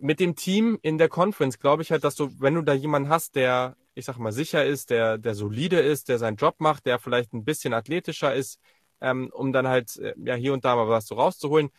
[0.00, 3.08] mit dem Team in der Conference glaube ich halt, dass du, wenn du da jemanden
[3.08, 6.86] hast, der, ich sag mal, sicher ist, der, der solide ist, der seinen Job macht,
[6.86, 8.60] der vielleicht ein bisschen athletischer ist,
[9.00, 11.70] ähm, um dann halt äh, ja hier und da mal was so rauszuholen.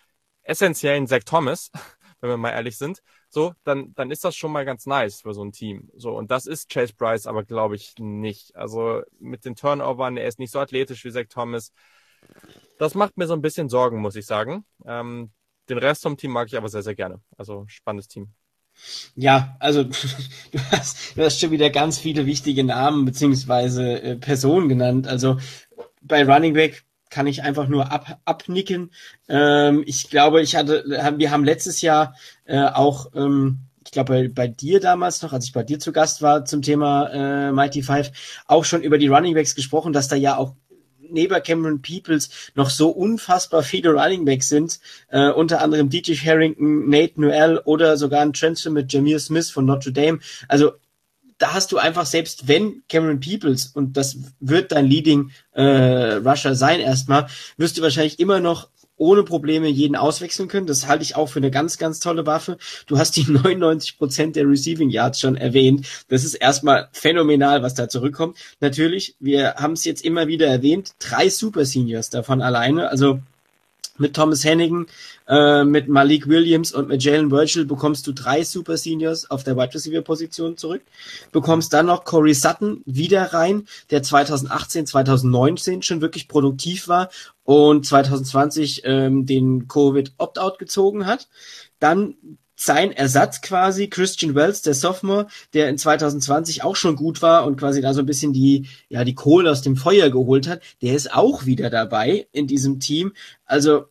[0.44, 1.72] Essentiell ein Zach Thomas,
[2.24, 5.34] wenn wir mal ehrlich sind, so, dann, dann ist das schon mal ganz nice für
[5.34, 5.90] so ein Team.
[5.94, 8.56] So, und das ist Chase Bryce aber, glaube ich, nicht.
[8.56, 11.74] Also mit den Turnovern, er ist nicht so athletisch wie Zach Thomas.
[12.80, 14.66] Das macht mir so ein bisschen Sorgen, muss ich sagen.
[14.86, 15.32] Ähm,
[15.68, 17.22] den Rest vom Team mag ich aber sehr, sehr gerne.
[17.38, 18.34] Also spannendes Team.
[19.16, 19.84] Ja, also
[20.52, 25.08] du hast, du hast schon wieder ganz viele wichtige Namen beziehungsweise äh, Personen genannt.
[25.08, 25.38] Also
[26.02, 28.90] bei Running Back kann ich einfach nur ab, abnicken.
[29.30, 30.84] Ähm, ich glaube, ich hatte,
[31.18, 35.46] wir haben letztes Jahr äh, auch, ähm, ich glaube bei, bei dir damals noch, als
[35.46, 38.12] ich bei dir zu Gast war zum Thema äh, Mighty Five,
[38.48, 40.56] auch schon über die Running Backs gesprochen, dass da ja auch
[41.08, 46.90] neben Cameron Peoples noch so unfassbar viele Running Backs sind, äh, unter anderem DJ Harrington,
[46.90, 50.18] Nate Noel oder sogar ein Transfer mit Jameer Smith von Notre Dame.
[50.48, 50.72] Also
[51.44, 56.56] da hast du einfach, selbst wenn Cameron Peoples, und das wird dein Leading äh, Rusher
[56.56, 57.28] sein erstmal,
[57.58, 60.68] wirst du wahrscheinlich immer noch ohne Probleme jeden auswechseln können.
[60.68, 62.58] Das halte ich auch für eine ganz, ganz tolle Waffe.
[62.88, 65.86] Du hast die 99 Prozent der Receiving Yards schon erwähnt.
[66.08, 68.38] Das ist erstmal phänomenal, was da zurückkommt.
[68.62, 72.88] Natürlich, wir haben es jetzt immer wieder erwähnt, drei Super Seniors davon alleine.
[72.88, 73.20] Also
[73.98, 74.88] mit Thomas Hennigan,
[75.28, 79.56] äh, mit Malik Williams und mit Jalen Virgil bekommst du drei Super Seniors auf der
[79.56, 80.82] Wide Receiver Position zurück.
[81.32, 87.10] Bekommst dann noch Corey Sutton wieder rein, der 2018, 2019 schon wirklich produktiv war
[87.44, 91.28] und 2020 ähm, den Covid Opt-out gezogen hat.
[91.80, 92.16] Dann
[92.56, 97.58] sein Ersatz quasi, Christian Wells, der Sophomore, der in 2020 auch schon gut war und
[97.58, 100.96] quasi da so ein bisschen die, ja, die Kohle aus dem Feuer geholt hat, der
[100.96, 103.14] ist auch wieder dabei in diesem Team.
[103.46, 103.86] Also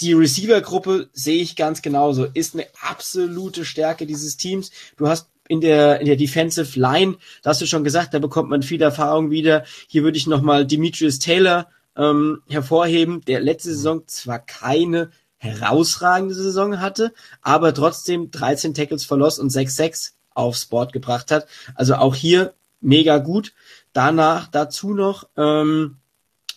[0.00, 4.70] die Receiver-Gruppe sehe ich ganz genauso, ist eine absolute Stärke dieses Teams.
[4.96, 8.50] Du hast in der, in der Defensive Line, da hast du schon gesagt, da bekommt
[8.50, 9.64] man viel Erfahrung wieder.
[9.88, 16.80] Hier würde ich nochmal Demetrius Taylor ähm, hervorheben, der letzte Saison zwar keine herausragende Saison
[16.80, 21.46] hatte, aber trotzdem 13 Tackles verlost und 6-6 aufs Board gebracht hat.
[21.74, 23.54] Also auch hier mega gut.
[23.92, 25.96] Danach dazu noch ähm,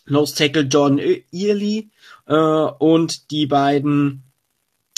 [0.05, 0.99] Nose Tackle Jordan
[1.31, 1.89] Early
[2.25, 4.23] äh, und die beiden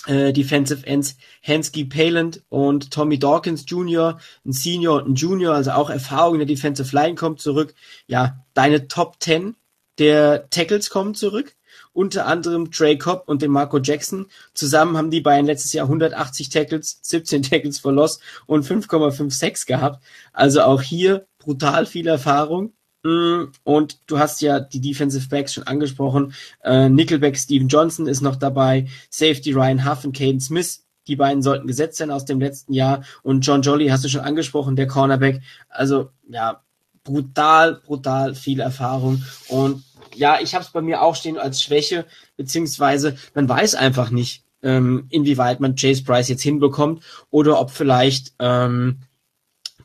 [0.07, 5.71] äh, Defensive Ends Hansky Paland und Tommy Dawkins Jr., ein Senior und ein Junior, also
[5.71, 7.73] auch Erfahrung in der Defensive Line kommt zurück.
[8.07, 9.55] Ja, deine Top 10
[9.99, 11.55] der Tackles kommen zurück
[11.93, 14.25] unter anderem Trey Cobb und den Marco Jackson.
[14.53, 20.03] Zusammen haben die beiden letztes Jahr 180 Tackles, 17 Tackles for Loss und 5,56 gehabt.
[20.33, 22.73] Also auch hier brutal viel Erfahrung.
[23.03, 26.33] Mm, und du hast ja die Defensive Backs schon angesprochen.
[26.63, 28.87] Äh, Nickelback Steven Johnson ist noch dabei.
[29.09, 30.83] Safety Ryan Huff und Caden Smith.
[31.07, 33.03] Die beiden sollten gesetzt sein aus dem letzten Jahr.
[33.21, 35.41] Und John Jolly hast du schon angesprochen, der Cornerback.
[35.67, 36.61] Also ja,
[37.03, 39.23] brutal, brutal viel Erfahrung.
[39.49, 39.83] Und
[40.15, 42.05] ja, ich habe es bei mir auch stehen als Schwäche,
[42.37, 48.33] beziehungsweise man weiß einfach nicht, ähm, inwieweit man Chase Price jetzt hinbekommt oder ob vielleicht
[48.39, 48.99] ähm,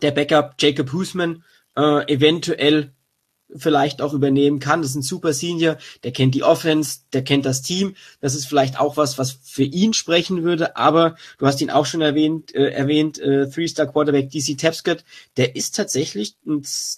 [0.03, 1.43] der Backup Jacob Husman
[1.77, 2.93] äh, eventuell
[3.55, 4.83] vielleicht auch übernehmen kann.
[4.83, 7.95] Das ist ein super Senior, der kennt die Offense, der kennt das Team.
[8.21, 10.77] Das ist vielleicht auch was, was für ihn sprechen würde.
[10.77, 15.05] Aber du hast ihn auch schon erwähnt, äh, erwähnt, äh, Three-Star Quarterback DC Tapscott,
[15.37, 16.37] der ist tatsächlich,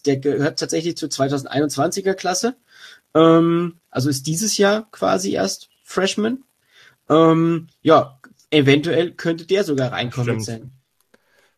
[0.07, 2.57] der gehört tatsächlich zur 2021er Klasse.
[3.15, 6.45] Ähm, also ist dieses Jahr quasi erst Freshman.
[7.09, 10.73] Ähm, ja, eventuell könnte der sogar reinkommen sein.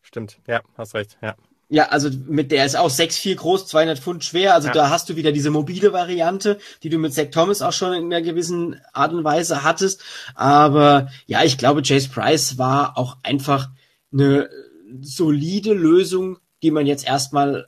[0.01, 1.35] Stimmt, ja, hast recht, ja.
[1.69, 4.53] Ja, also mit der ist auch 6'4 groß, 200 Pfund schwer.
[4.53, 4.73] Also ja.
[4.75, 8.05] da hast du wieder diese mobile Variante, die du mit Zach Thomas auch schon in
[8.05, 10.03] einer gewissen Art und Weise hattest.
[10.35, 13.71] Aber ja, ich glaube, Chase Price war auch einfach
[14.11, 14.49] eine
[15.01, 17.67] solide Lösung, die man jetzt erstmal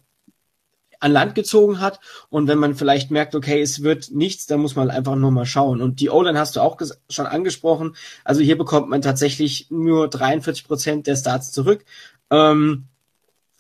[0.99, 1.99] an Land gezogen hat.
[2.29, 5.45] Und wenn man vielleicht merkt, okay, es wird nichts, dann muss man einfach nur mal
[5.45, 5.81] schauen.
[5.81, 6.79] Und die O-Line hast du auch
[7.09, 7.95] schon angesprochen.
[8.23, 11.85] Also hier bekommt man tatsächlich nur 43 Prozent der Starts zurück.
[12.31, 12.85] Ähm,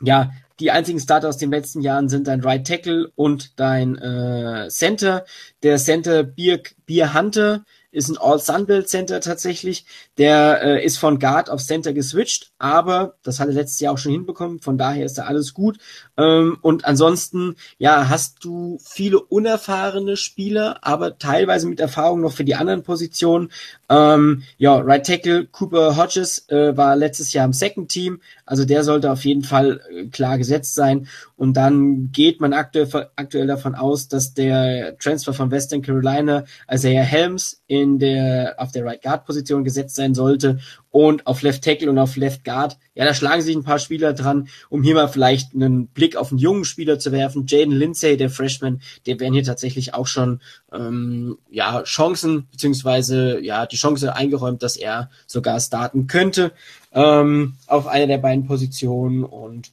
[0.01, 4.69] ja, die einzigen Starter aus den letzten Jahren sind dein Right Tackle und dein äh,
[4.69, 5.25] Center.
[5.63, 7.65] Der Center Bier, Bier Hunter
[7.95, 9.85] ist ein All-Sunbelt Center tatsächlich.
[10.17, 13.97] Der äh, ist von Guard auf Center geswitcht, aber das hat er letztes Jahr auch
[13.97, 15.77] schon hinbekommen, von daher ist da alles gut.
[16.17, 22.43] Ähm, und ansonsten, ja, hast du viele unerfahrene Spieler, aber teilweise mit Erfahrung noch für
[22.43, 23.51] die anderen Positionen.
[23.87, 28.83] Ähm, ja, Right Tackle Cooper Hodges äh, war letztes Jahr im Second Team, also der
[28.83, 31.07] sollte auf jeden Fall äh, klar gesetzt sein.
[31.37, 36.87] Und dann geht man aktuell, aktuell davon aus, dass der Transfer von Western Carolina, also
[36.87, 40.59] Herr Helms, in der, auf der Right Guard Position gesetzt sein sollte
[40.95, 42.77] und auf Left Tackle und auf Left Guard.
[42.93, 46.31] Ja, da schlagen sich ein paar Spieler dran, um hier mal vielleicht einen Blick auf
[46.31, 47.45] einen jungen Spieler zu werfen.
[47.49, 50.39] Jaden Lindsay, der Freshman, der werden hier tatsächlich auch schon
[50.71, 56.53] ähm, ja Chancen beziehungsweise ja die Chance eingeräumt, dass er sogar starten könnte
[56.93, 59.71] ähm, auf einer der beiden Positionen und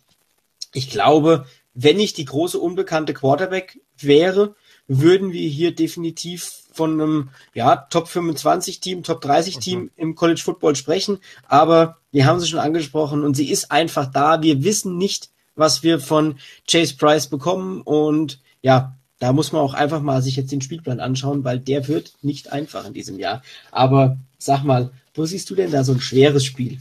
[0.74, 4.56] ich glaube, wenn ich die große unbekannte Quarterback wäre,
[4.88, 9.90] würden wir hier definitiv von einem ja, Top 25 Team, Top 30 Team mhm.
[9.96, 11.18] im College Football sprechen.
[11.48, 14.42] Aber wir haben sie schon angesprochen und sie ist einfach da.
[14.42, 19.74] Wir wissen nicht, was wir von Chase Price bekommen und ja, da muss man auch
[19.74, 23.42] einfach mal sich jetzt den Spielplan anschauen, weil der wird nicht einfach in diesem Jahr.
[23.70, 26.78] Aber sag mal, wo siehst du denn da so ein schweres Spiel?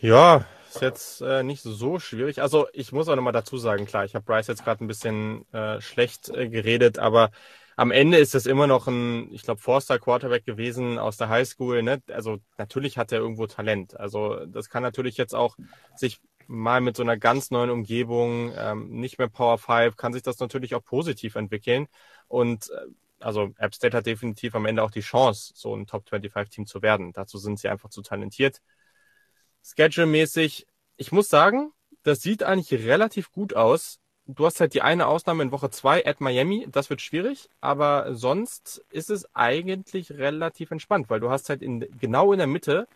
[0.00, 0.44] Ja,
[0.74, 2.42] ist jetzt äh, nicht so schwierig.
[2.42, 5.50] Also ich muss auch nochmal dazu sagen, klar, ich habe Bryce jetzt gerade ein bisschen
[5.52, 7.30] äh, schlecht äh, geredet, aber
[7.76, 11.82] am Ende ist es immer noch ein, ich glaube, Forster Quarterback gewesen aus der Highschool.
[11.82, 12.02] Ne?
[12.08, 13.98] Also natürlich hat er irgendwo Talent.
[13.98, 15.56] Also das kann natürlich jetzt auch
[15.96, 20.22] sich mal mit so einer ganz neuen Umgebung, ähm, nicht mehr Power 5, kann sich
[20.22, 21.88] das natürlich auch positiv entwickeln.
[22.28, 22.86] Und äh,
[23.20, 26.66] also App State hat definitiv am Ende auch die Chance, so ein Top 25 Team
[26.66, 27.12] zu werden.
[27.12, 28.60] Dazu sind sie einfach zu talentiert.
[29.64, 33.98] Schedule-mäßig, ich muss sagen, das sieht eigentlich relativ gut aus.
[34.26, 38.14] Du hast halt die eine Ausnahme in Woche 2 at Miami, das wird schwierig, aber
[38.14, 42.86] sonst ist es eigentlich relativ entspannt, weil du hast halt in, genau in der Mitte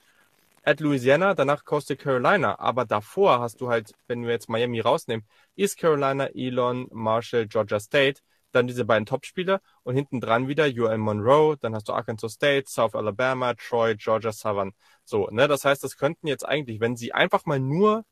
[0.62, 5.26] at Louisiana, danach Coastal Carolina, aber davor hast du halt, wenn wir jetzt Miami rausnehmen,
[5.56, 8.20] East Carolina, Elon, Marshall, Georgia State.
[8.52, 12.70] Dann diese beiden Topspieler und hinten dran wieder UL Monroe, dann hast du Arkansas State,
[12.70, 14.72] South Alabama, Troy, Georgia Southern.
[15.04, 18.04] So, ne, das heißt, das könnten jetzt eigentlich, wenn sie einfach mal nur,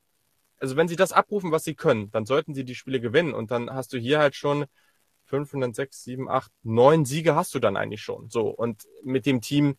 [0.59, 3.51] also wenn sie das abrufen, was sie können, dann sollten sie die Spiele gewinnen und
[3.51, 4.65] dann hast du hier halt schon
[5.25, 8.29] 500, 6, 7, 8, 9 Siege hast du dann eigentlich schon.
[8.29, 9.77] So, und mit dem Team,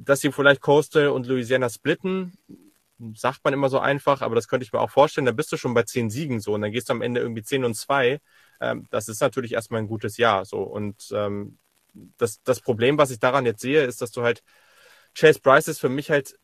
[0.00, 2.36] dass sie vielleicht Coastal und Louisiana splitten,
[3.14, 5.56] sagt man immer so einfach, aber das könnte ich mir auch vorstellen, da bist du
[5.56, 8.20] schon bei 10 Siegen so und dann gehst du am Ende irgendwie 10 und 2.
[8.60, 10.58] Ähm, das ist natürlich erstmal ein gutes Jahr so.
[10.62, 11.58] Und ähm,
[12.18, 14.42] das, das Problem, was ich daran jetzt sehe, ist, dass du halt
[15.14, 16.34] Chase Bryce ist für mich halt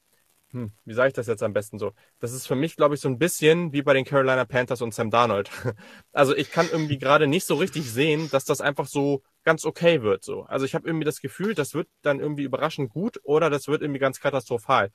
[0.53, 1.93] hm, wie sage ich das jetzt am besten so?
[2.21, 4.95] Das ist für mich, glaube ich, so ein bisschen wie bei den Carolina Panthers und
[4.95, 5.51] Sam Darnold.
[6.13, 10.03] Also ich kann irgendwie gerade nicht so richtig sehen, dass das einfach so ganz okay
[10.03, 10.25] wird.
[10.25, 10.43] So.
[10.45, 13.83] Also ich habe irgendwie das Gefühl, das wird dann irgendwie überraschend gut oder das wird
[13.83, 14.91] irgendwie ganz katastrophal.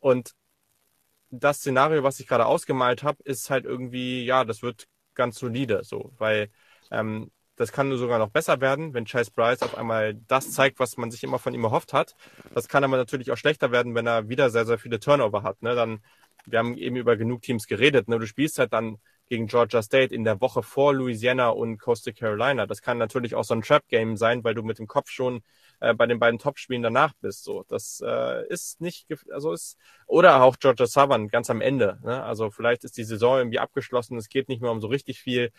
[0.00, 0.32] Und
[1.30, 5.82] das Szenario, was ich gerade ausgemalt habe, ist halt irgendwie, ja, das wird ganz solide,
[5.84, 6.50] so, weil
[6.90, 10.96] ähm, das kann sogar noch besser werden, wenn Chase Bryce auf einmal das zeigt, was
[10.96, 12.14] man sich immer von ihm erhofft hat.
[12.54, 15.62] Das kann aber natürlich auch schlechter werden, wenn er wieder sehr, sehr viele Turnover hat.
[15.62, 15.74] Ne?
[15.74, 16.00] Dann,
[16.46, 18.08] wir haben eben über genug Teams geredet.
[18.08, 18.18] Ne?
[18.18, 18.98] Du spielst halt dann
[19.28, 22.66] gegen Georgia State in der Woche vor Louisiana und Coastal Carolina.
[22.66, 25.42] Das kann natürlich auch so ein Trap-Game sein, weil du mit dem Kopf schon
[25.80, 27.44] äh, bei den beiden Top-Spielen danach bist.
[27.44, 31.98] So, das äh, ist nicht, also ist oder auch Georgia Southern ganz am Ende.
[32.02, 32.22] Ne?
[32.22, 34.18] Also vielleicht ist die Saison irgendwie abgeschlossen.
[34.18, 35.50] Es geht nicht mehr um so richtig viel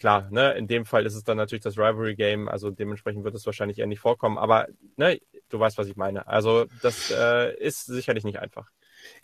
[0.00, 3.34] klar, ne, in dem Fall ist es dann natürlich das Rivalry Game, also dementsprechend wird
[3.34, 6.26] es wahrscheinlich eher nicht vorkommen, aber ne, du weißt, was ich meine.
[6.26, 8.70] Also das äh, ist sicherlich nicht einfach.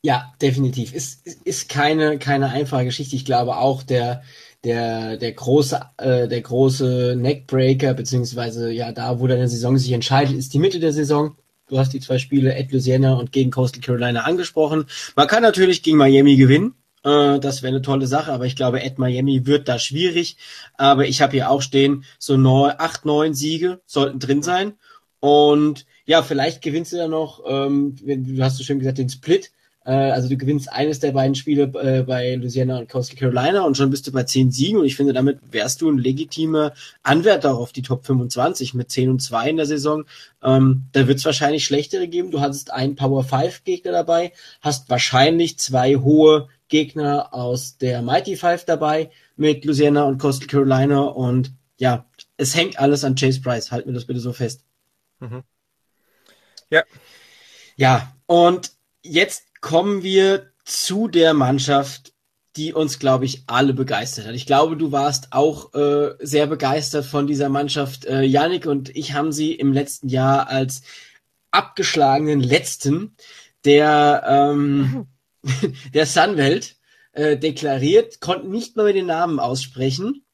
[0.02, 0.94] Ja, definitiv.
[0.94, 3.16] Ist, ist keine, keine einfache Geschichte.
[3.16, 4.22] Ich glaube auch der,
[4.64, 10.36] der, der große, äh, der große Neckbreaker, beziehungsweise ja, da, wo deine Saison sich entscheidet,
[10.36, 11.36] ist die Mitte der Saison.
[11.68, 14.86] Du hast die zwei Spiele at Louisiana und gegen Coastal Carolina angesprochen.
[15.16, 16.74] Man kann natürlich gegen Miami gewinnen.
[17.02, 20.36] Äh, das wäre eine tolle Sache, aber ich glaube, at Miami wird da schwierig.
[20.76, 24.74] Aber ich habe hier auch stehen, so neun, acht, neun Siege sollten drin sein.
[25.20, 29.50] Und ja, vielleicht gewinnst du ja noch, ähm, du hast so schön gesagt, den Split.
[29.86, 33.76] Äh, also du gewinnst eines der beiden Spiele äh, bei Louisiana und Coastal Carolina und
[33.76, 34.80] schon bist du bei zehn Siegen.
[34.80, 39.10] Und ich finde, damit wärst du ein legitimer Anwärter auf die Top 25 mit 10
[39.10, 40.04] und 2 in der Saison.
[40.42, 42.30] Ähm, da wird es wahrscheinlich schlechtere geben.
[42.30, 48.36] Du hattest einen Power 5 Gegner dabei, hast wahrscheinlich zwei hohe Gegner aus der Mighty
[48.36, 52.06] Five dabei mit Louisiana und Coastal Carolina und ja,
[52.36, 53.70] es hängt alles an Chase Price.
[53.70, 54.64] Halt mir das bitte so fest.
[55.20, 55.42] Mhm.
[56.70, 56.82] Ja.
[57.76, 58.72] Ja, und
[59.02, 62.12] jetzt kommen wir zu der Mannschaft,
[62.54, 64.34] die uns, glaube ich, alle begeistert hat.
[64.36, 68.04] Ich glaube, du warst auch äh, sehr begeistert von dieser Mannschaft.
[68.04, 70.82] Äh, Yannick und ich haben sie im letzten Jahr als
[71.50, 73.16] abgeschlagenen Letzten
[73.64, 75.08] der ähm,
[75.92, 76.76] der Sunwelt
[77.10, 80.24] äh, deklariert, konnten nicht mal mehr den Namen aussprechen.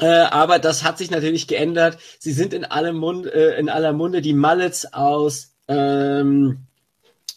[0.00, 1.96] Äh, aber das hat sich natürlich geändert.
[2.18, 6.66] Sie sind in allem Mund, äh, in aller Munde die Mullets aus ähm,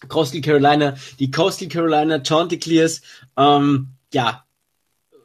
[0.08, 3.02] Coastal Carolina, die Coastal Carolina Chanticleers.
[3.38, 4.44] Ähm, ja,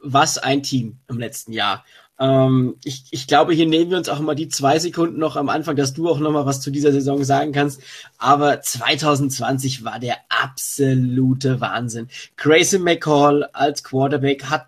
[0.01, 1.85] was ein Team im letzten Jahr.
[2.19, 5.49] Ähm, ich, ich glaube, hier nehmen wir uns auch mal die zwei Sekunden noch am
[5.49, 7.81] Anfang, dass du auch noch mal was zu dieser Saison sagen kannst.
[8.17, 12.09] Aber 2020 war der absolute Wahnsinn.
[12.35, 14.67] Grayson McCall als Quarterback hat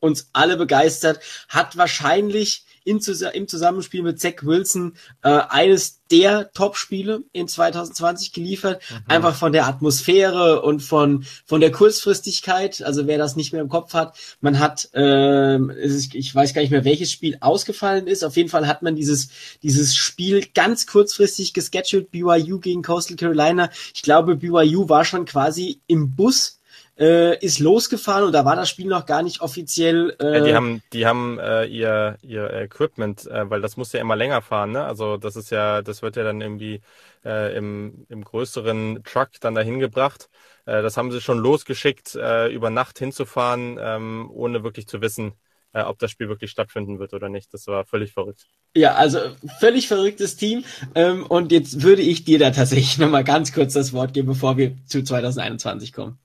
[0.00, 3.00] uns alle begeistert, hat wahrscheinlich in,
[3.34, 8.80] im Zusammenspiel mit Zach Wilson äh, eines der Top-Spiele in 2020 geliefert.
[8.88, 8.96] Mhm.
[9.08, 12.82] Einfach von der Atmosphäre und von, von der Kurzfristigkeit.
[12.82, 16.70] Also wer das nicht mehr im Kopf hat, man hat, äh, ich weiß gar nicht
[16.70, 18.24] mehr, welches Spiel ausgefallen ist.
[18.24, 19.28] Auf jeden Fall hat man dieses,
[19.62, 23.70] dieses Spiel ganz kurzfristig gescheduled, BYU gegen Coastal Carolina.
[23.94, 26.55] Ich glaube, BYU war schon quasi im Bus
[26.98, 30.16] äh, ist losgefahren und da war das Spiel noch gar nicht offiziell.
[30.20, 34.00] Äh, ja, die haben, die haben äh, ihr, ihr Equipment, äh, weil das muss ja
[34.00, 34.84] immer länger fahren, ne?
[34.84, 36.80] Also das ist ja, das wird ja dann irgendwie
[37.24, 40.28] äh, im, im größeren Truck dann dahin gebracht.
[40.64, 45.32] Äh, das haben sie schon losgeschickt, äh, über Nacht hinzufahren, ähm, ohne wirklich zu wissen,
[45.72, 47.52] äh, ob das Spiel wirklich stattfinden wird oder nicht.
[47.52, 48.46] Das war völlig verrückt.
[48.74, 49.18] Ja, also
[49.60, 50.64] völlig verrücktes Team.
[50.94, 54.56] Ähm, und jetzt würde ich dir da tatsächlich nochmal ganz kurz das Wort geben, bevor
[54.56, 56.18] wir zu 2021 kommen.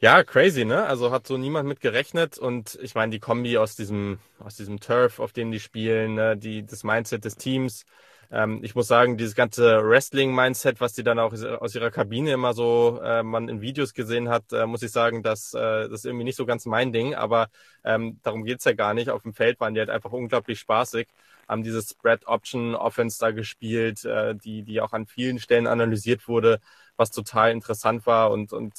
[0.00, 0.86] Ja, crazy, ne?
[0.86, 4.78] Also hat so niemand mit gerechnet und ich meine, die Kombi aus diesem, aus diesem
[4.78, 6.36] Turf, auf dem die spielen, ne?
[6.36, 7.84] die, das Mindset des Teams.
[8.30, 12.52] Ähm, ich muss sagen, dieses ganze Wrestling-Mindset, was die dann auch aus ihrer Kabine immer
[12.54, 16.04] so äh, man in Videos gesehen hat, äh, muss ich sagen, dass äh, das ist
[16.04, 17.48] irgendwie nicht so ganz mein Ding, aber
[17.82, 19.10] ähm, darum geht's ja gar nicht.
[19.10, 21.08] Auf dem Feld waren die halt einfach unglaublich spaßig,
[21.48, 26.60] haben dieses Spread-Option-Offense da gespielt, äh, die, die auch an vielen Stellen analysiert wurde,
[26.96, 28.74] was total interessant war und, und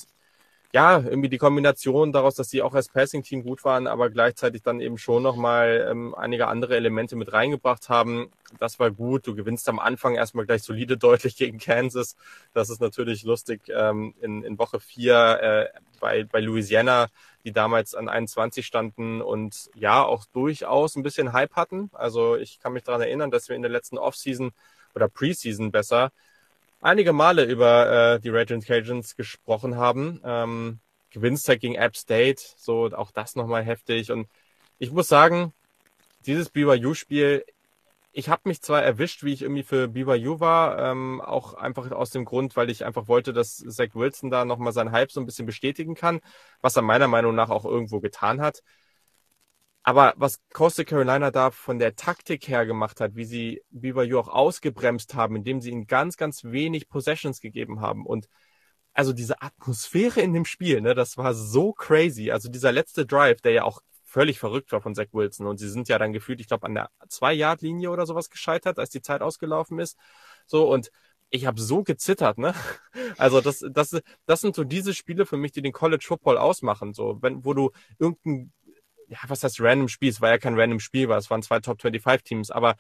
[0.72, 4.82] ja, irgendwie die Kombination daraus, dass sie auch als Passing-Team gut waren, aber gleichzeitig dann
[4.82, 8.32] eben schon nochmal ähm, einige andere Elemente mit reingebracht haben.
[8.60, 9.26] Das war gut.
[9.26, 12.16] Du gewinnst am Anfang erstmal gleich solide deutlich gegen Kansas.
[12.54, 13.62] Das ist natürlich lustig.
[13.70, 17.08] Ähm, in, in Woche vier äh, bei, bei Louisiana,
[17.44, 21.90] die damals an 21 standen und ja, auch durchaus ein bisschen Hype hatten.
[21.94, 24.52] Also ich kann mich daran erinnern, dass wir in der letzten Offseason
[24.94, 26.12] oder Preseason besser
[26.82, 30.22] einige Male über äh, die Raging Cajuns gesprochen haben.
[30.24, 30.80] Ähm,
[31.12, 34.12] Gewinnstag gegen App State, so auch das nochmal heftig.
[34.12, 34.28] Und
[34.78, 35.54] ich muss sagen,
[36.26, 37.46] dieses BYU-Spiel,
[38.12, 42.12] ich habe mich zwar erwischt, wie ich irgendwie für BYU war, ähm, auch einfach aus
[42.12, 45.26] dem Grund, weil ich einfach wollte, dass Zach Wilson da nochmal seinen Hype so ein
[45.26, 46.20] bisschen bestätigen kann,
[46.62, 48.62] was er meiner Meinung nach auch irgendwo getan hat.
[49.90, 54.28] Aber was Coastal Carolina da von der Taktik her gemacht hat, wie sie BYU auch
[54.28, 58.28] ausgebremst haben, indem sie ihnen ganz, ganz wenig Possessions gegeben haben und
[58.94, 62.30] also diese Atmosphäre in dem Spiel, ne, das war so crazy.
[62.30, 65.70] Also dieser letzte Drive, der ja auch völlig verrückt war von Zach Wilson und sie
[65.70, 69.24] sind ja dann gefühlt, ich glaube, an der Zwei-Yard-Linie oder sowas gescheitert, als die Zeit
[69.24, 69.98] ausgelaufen ist.
[70.46, 70.92] So und
[71.32, 72.54] ich habe so gezittert, ne?
[73.18, 76.94] Also das, das, das sind so diese Spiele für mich, die den College Football ausmachen.
[76.94, 78.52] So, wenn, wo du irgendein
[79.10, 80.10] ja, was heißt random Spiel?
[80.10, 82.76] Es war ja kein random Spiel, weil es waren zwei Top 25 Teams, aber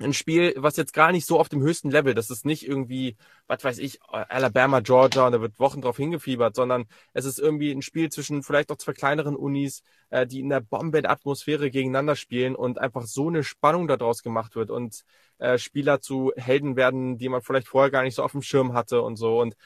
[0.00, 3.16] ein Spiel, was jetzt gar nicht so auf dem höchsten Level, das ist nicht irgendwie,
[3.48, 7.72] was weiß ich, Alabama, Georgia und da wird Wochen drauf hingefiebert, sondern es ist irgendwie
[7.72, 12.54] ein Spiel zwischen vielleicht auch zwei kleineren Unis, äh, die in der Bombenatmosphäre gegeneinander spielen
[12.54, 15.02] und einfach so eine Spannung daraus gemacht wird und
[15.38, 18.74] äh, Spieler zu Helden werden, die man vielleicht vorher gar nicht so auf dem Schirm
[18.74, 19.56] hatte und so und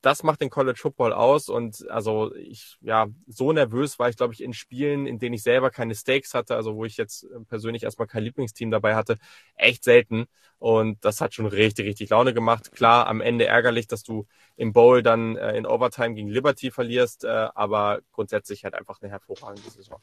[0.00, 4.34] das macht den College Football aus und also ich, ja, so nervös war ich, glaube
[4.34, 7.40] ich, in Spielen, in denen ich selber keine Stakes hatte, also wo ich jetzt äh,
[7.48, 9.16] persönlich erstmal kein Lieblingsteam dabei hatte,
[9.56, 10.26] echt selten
[10.58, 12.72] und das hat schon richtig, richtig Laune gemacht.
[12.72, 14.26] Klar, am Ende ärgerlich, dass du
[14.56, 19.10] im Bowl dann äh, in Overtime gegen Liberty verlierst, äh, aber grundsätzlich halt einfach eine
[19.10, 20.00] hervorragende Saison.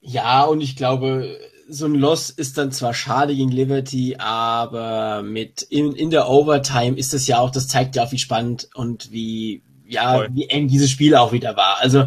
[0.00, 1.38] Ja, und ich glaube,
[1.68, 6.96] so ein Loss ist dann zwar schade gegen Liberty, aber mit in, in der Overtime
[6.96, 10.28] ist das ja auch, das zeigt ja auch, wie spannend und wie, ja, Voll.
[10.32, 11.78] wie eng dieses Spiel auch wieder war.
[11.80, 12.06] Also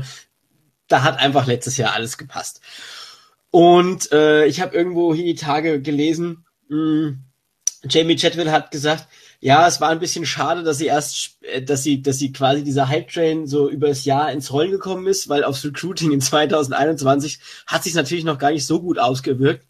[0.88, 2.62] da hat einfach letztes Jahr alles gepasst.
[3.52, 7.20] Und äh, ich habe irgendwo hier die Tage gelesen, mh, hm,
[7.90, 9.08] Jamie Chatwell hat gesagt,
[9.42, 12.64] ja, es war ein bisschen schade, dass sie erst, äh, dass sie, dass sie quasi
[12.64, 16.22] dieser Hype Train so über das Jahr ins Rollen gekommen ist, weil aufs Recruiting in
[16.22, 19.66] 2021 hat sich natürlich noch gar nicht so gut ausgewirkt.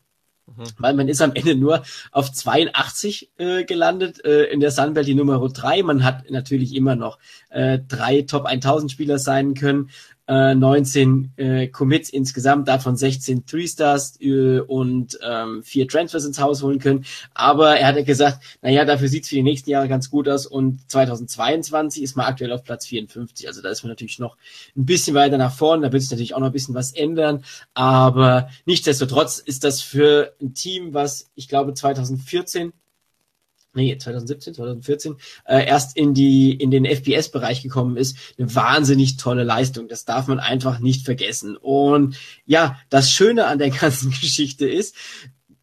[0.48, 0.64] Mhm.
[0.80, 5.14] Weil man ist am Ende nur auf 82 äh, gelandet, äh, in der Sunbelt die
[5.14, 5.84] Nummer 3.
[5.84, 9.92] Man hat natürlich immer noch äh, drei Top 1000 Spieler sein können
[10.30, 16.40] äh, 19 äh, Commits insgesamt, davon 16 Three Stars äh, und ähm, vier Transfers ins
[16.40, 17.06] Haus holen können.
[17.34, 20.46] Aber er hat ja gesagt, naja, dafür sieht's für die nächsten Jahre ganz gut aus
[20.46, 23.48] und 2022 ist man aktuell auf Platz 54.
[23.48, 24.38] Also da ist man natürlich noch
[24.78, 27.44] ein bisschen weiter nach vorne, da wird sich natürlich auch noch ein bisschen was ändern.
[27.74, 32.72] Aber nichtsdestotrotz ist das für ein Team, was ich glaube 2014
[33.80, 35.16] nee, 2017, 2014,
[35.46, 39.88] äh, erst in die, in den FPS-Bereich gekommen ist, eine wahnsinnig tolle Leistung.
[39.88, 41.56] Das darf man einfach nicht vergessen.
[41.58, 44.96] Und ja, das Schöne an der ganzen Geschichte ist,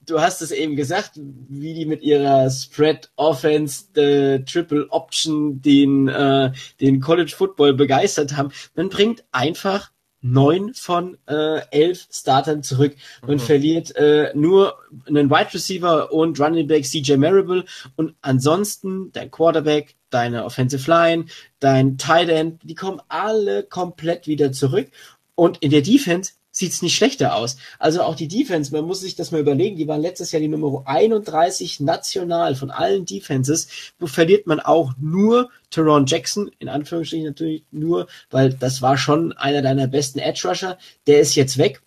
[0.07, 6.09] du hast es eben gesagt, wie die mit ihrer Spread Offense, the Triple Option, den,
[6.09, 8.51] äh, den College Football begeistert haben.
[8.75, 9.91] Man bringt einfach
[10.27, 12.95] neun von äh, elf Startern zurück.
[13.23, 13.41] Man mhm.
[13.41, 17.65] verliert äh, nur einen Wide Receiver und Running Back CJ Marable
[17.97, 21.27] und ansonsten dein Quarterback, deine Offensive Line,
[21.61, 24.89] dein Tight End, die kommen alle komplett wieder zurück.
[25.35, 27.59] Und in der Defense sieht's nicht schlechter aus.
[27.79, 30.49] Also auch die Defense, man muss sich das mal überlegen, die waren letztes Jahr die
[30.49, 33.69] Nummer 31 national von allen Defenses.
[33.99, 39.35] Wo verliert man auch nur Teron Jackson, in Anführungsstrichen natürlich nur, weil das war schon
[39.35, 40.79] einer deiner besten Edge Rusher.
[41.07, 41.83] Der ist jetzt weg.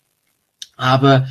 [0.76, 1.26] Aber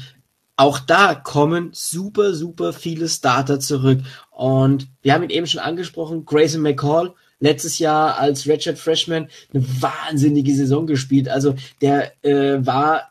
[0.58, 4.02] auch da kommen super, super viele Starter zurück.
[4.32, 9.66] Und wir haben ihn eben schon angesprochen, Grayson McCall, letztes Jahr als Redshirt Freshman eine
[9.82, 11.30] wahnsinnige Saison gespielt.
[11.30, 13.09] Also der äh, war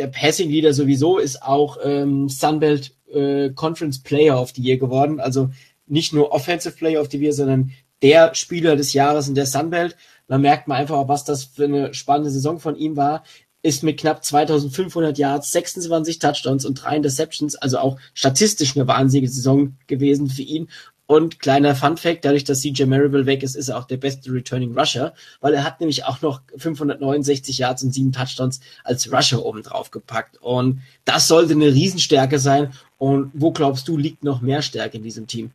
[0.00, 5.20] der Passing Leader sowieso ist auch ähm, Sunbelt äh, Conference Player of the Year geworden.
[5.20, 5.50] Also
[5.86, 9.96] nicht nur Offensive Player of the Year, sondern der Spieler des Jahres in der Sunbelt.
[10.26, 13.24] Da merkt man einfach, was das für eine spannende Saison von ihm war.
[13.60, 19.30] Ist mit knapp 2500 Yards, 26 Touchdowns und drei Interceptions, also auch statistisch eine wahnsinnige
[19.30, 20.70] Saison gewesen für ihn.
[21.10, 24.32] Und kleiner Fun Fact, dadurch, dass CJ Marable weg ist, ist er auch der beste
[24.32, 29.44] Returning Rusher, weil er hat nämlich auch noch 569 Yards und sieben Touchdowns als Rusher
[29.44, 30.40] oben drauf gepackt.
[30.40, 32.72] Und das sollte eine Riesenstärke sein.
[32.96, 35.50] Und wo glaubst du, liegt noch mehr Stärke in diesem Team?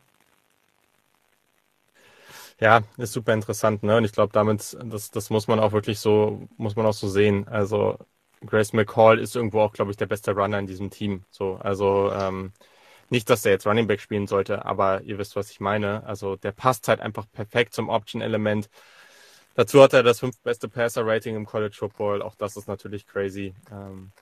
[2.60, 3.96] Ja, ist super interessant, ne?
[3.96, 7.08] Und ich glaube, damit, das, das muss man auch wirklich so, muss man auch so
[7.08, 7.48] sehen.
[7.48, 7.96] Also
[8.44, 11.24] Grace McCall ist irgendwo auch, glaube ich, der beste Runner in diesem Team.
[11.30, 12.52] So, also ähm,
[13.10, 16.04] nicht, dass der jetzt Running Back spielen sollte, aber ihr wisst, was ich meine.
[16.04, 18.68] Also der passt halt einfach perfekt zum Option-Element.
[19.54, 22.22] Dazu hat er das fünftbeste Passer-Rating im College Football.
[22.22, 23.54] Auch das ist natürlich crazy.
[23.70, 24.12] Ähm,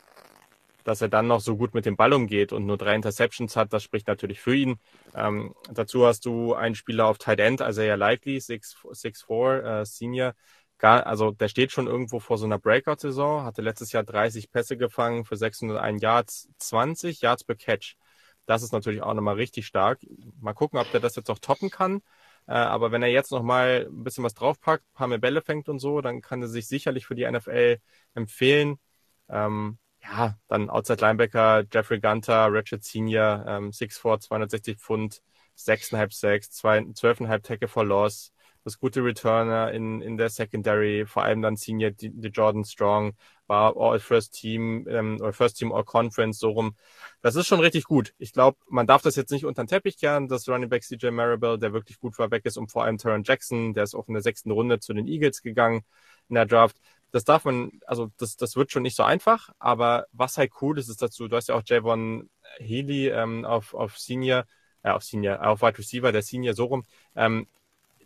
[0.85, 3.73] dass er dann noch so gut mit dem Ball umgeht und nur drei Interceptions hat,
[3.73, 4.77] das spricht natürlich für ihn.
[5.15, 10.35] Ähm, dazu hast du einen Spieler auf Tight End, also ja Likely, 6'4 äh, Senior.
[10.79, 14.77] Gar, also der steht schon irgendwo vor so einer Breakout-Saison, hatte letztes Jahr 30 Pässe
[14.77, 17.97] gefangen für 601 Yards, 20 Yards per Catch.
[18.47, 20.01] Das ist natürlich auch nochmal richtig stark.
[20.41, 22.03] Mal gucken, ob der das jetzt auch toppen kann.
[22.47, 25.69] Äh, aber wenn er jetzt nochmal ein bisschen was draufpackt, ein paar mehr Bälle fängt
[25.69, 27.79] und so, dann kann er sich sicherlich für die NFL
[28.15, 28.79] empfehlen.
[29.29, 35.23] Ähm, ja, dann Outside Linebacker, Jeffrey Gunter, Richard Senior, ähm, 6'4, 260 Pfund,
[35.57, 38.33] 6,5 Sacks, 12,5 Tackle for Loss,
[38.65, 43.15] das gute Returner in, in der Secondary, vor allem dann Senior, die, die Jordan Strong,
[43.47, 46.75] war All First Team ähm, oder First Team All Conference, so rum.
[47.21, 48.15] Das ist schon richtig gut.
[48.19, 51.11] Ich glaube, man darf das jetzt nicht unter den Teppich kehren, dass Running Back CJ
[51.11, 54.09] Maribel, der wirklich gut war, weg ist und vor allem Taron Jackson, der ist auch
[54.09, 55.83] in der sechsten Runde zu den Eagles gegangen
[56.29, 56.79] in der Draft
[57.15, 60.77] das darf man, also das, das wird schon nicht so einfach, aber was halt cool
[60.81, 64.47] ist, ist dazu, du hast ja auch Javon Healy ähm, auf, auf Senior,
[64.83, 66.83] äh, auf Senior, auf Wide Receiver, der Senior so rum,
[67.15, 67.47] ähm,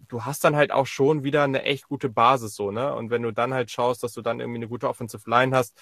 [0.08, 2.94] du hast dann halt auch schon wieder eine echt gute Basis so, ne?
[2.94, 5.78] Und wenn du dann halt schaust, dass du dann irgendwie eine gute Offensive Line hast,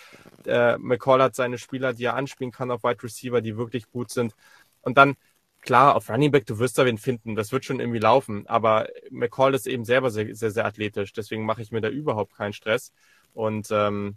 [0.47, 4.11] äh, McCall hat seine Spieler, die er anspielen kann auf Wide Receiver, die wirklich gut
[4.11, 4.35] sind.
[4.83, 5.17] Und dann,
[5.63, 8.47] klar, auf Running Back, du wirst da wen finden, das wird schon irgendwie laufen.
[8.47, 12.35] Aber McCall ist eben selber sehr, sehr, sehr athletisch, deswegen mache ich mir da überhaupt
[12.37, 12.93] keinen Stress.
[13.35, 14.17] Und ähm,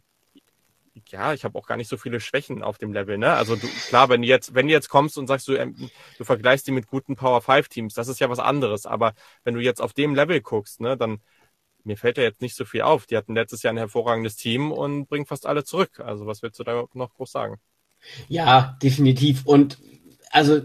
[1.07, 3.17] ja, ich habe auch gar nicht so viele Schwächen auf dem Level.
[3.17, 3.31] Ne?
[3.33, 6.23] Also du, klar, wenn du jetzt, wenn du jetzt kommst und sagst, du, ähm, du
[6.23, 8.85] vergleichst die mit guten Power 5 Teams, das ist ja was anderes.
[8.85, 11.21] Aber wenn du jetzt auf dem Level guckst, ne, dann
[11.83, 13.05] mir fällt ja jetzt nicht so viel auf.
[13.05, 15.99] Die hatten letztes Jahr ein hervorragendes Team und bringen fast alle zurück.
[15.99, 17.57] Also was willst du da noch groß sagen?
[18.27, 19.45] Ja, definitiv.
[19.45, 19.79] Und
[20.31, 20.61] also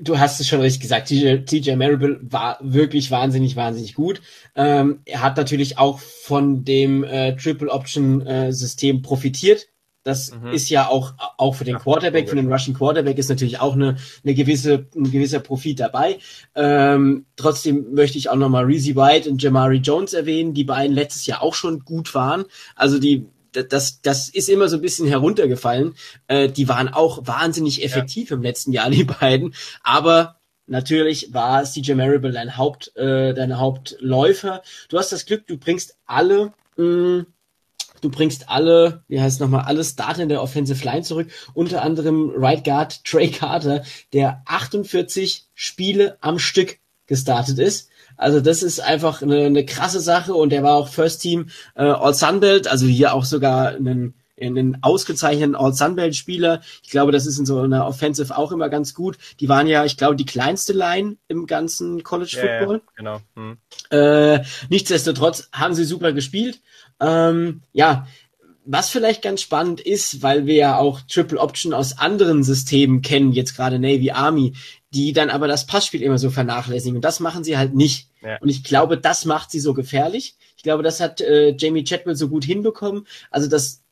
[0.00, 4.20] du hast es schon richtig gesagt, TJ, TJ Marable war wirklich wahnsinnig, wahnsinnig gut.
[4.54, 9.68] Ähm, er hat natürlich auch von dem äh, Triple Option äh, System profitiert.
[10.06, 10.52] Das mhm.
[10.52, 13.96] ist ja auch, auch für den Quarterback, für den Russian Quarterback ist natürlich auch eine,
[14.22, 16.18] eine gewisse, ein gewisser Profit dabei.
[16.54, 21.26] Ähm, trotzdem möchte ich auch nochmal Reezy White und Jamari Jones erwähnen, die beiden letztes
[21.26, 22.44] Jahr auch schon gut waren.
[22.76, 23.26] Also die
[23.64, 25.94] das, das ist immer so ein bisschen heruntergefallen.
[26.28, 28.36] Äh, die waren auch wahnsinnig effektiv ja.
[28.36, 29.54] im letzten Jahr, die beiden.
[29.82, 30.36] Aber
[30.66, 34.62] natürlich war CJ Marable dein Haupt, äh, dein Hauptläufer.
[34.88, 37.26] Du hast das Glück, du bringst alle, mh, mm,
[38.00, 41.28] du bringst alle, wie heißt nochmal, alle Starter in der Offensive Line zurück.
[41.54, 47.90] Unter anderem Right Guard Trey Carter, der 48 Spiele am Stück gestartet ist.
[48.16, 51.82] Also das ist einfach eine, eine krasse Sache und der war auch First Team äh,
[51.82, 56.60] All Sunbelt, also hier auch sogar einen einen ausgezeichneten All-Sunbelt-Spieler.
[56.82, 59.16] Ich glaube, das ist in so einer Offensive auch immer ganz gut.
[59.40, 62.76] Die waren ja, ich glaube, die kleinste Line im ganzen College Football.
[62.76, 63.20] Ja, genau.
[63.34, 63.56] Hm.
[63.90, 66.60] Äh, nichtsdestotrotz haben sie super gespielt.
[67.00, 68.06] Ähm, ja,
[68.66, 73.32] was vielleicht ganz spannend ist, weil wir ja auch Triple Option aus anderen Systemen kennen,
[73.32, 74.54] jetzt gerade Navy Army,
[74.96, 76.96] die dann aber das Passspiel immer so vernachlässigen.
[76.96, 78.08] Und das machen sie halt nicht.
[78.22, 78.38] Ja.
[78.38, 80.36] Und ich glaube, das macht sie so gefährlich.
[80.56, 83.06] Ich glaube, das hat äh, Jamie Chatwell so gut hinbekommen.
[83.30, 83.82] Also, dass,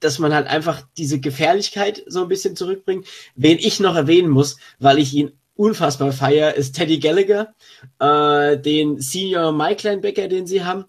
[0.00, 3.06] dass man halt einfach diese Gefährlichkeit so ein bisschen zurückbringt.
[3.36, 7.54] Wen ich noch erwähnen muss, weil ich ihn unfassbar feier, ist Teddy Gallagher,
[7.98, 10.84] äh, den Senior Mike Linebacker, den sie haben.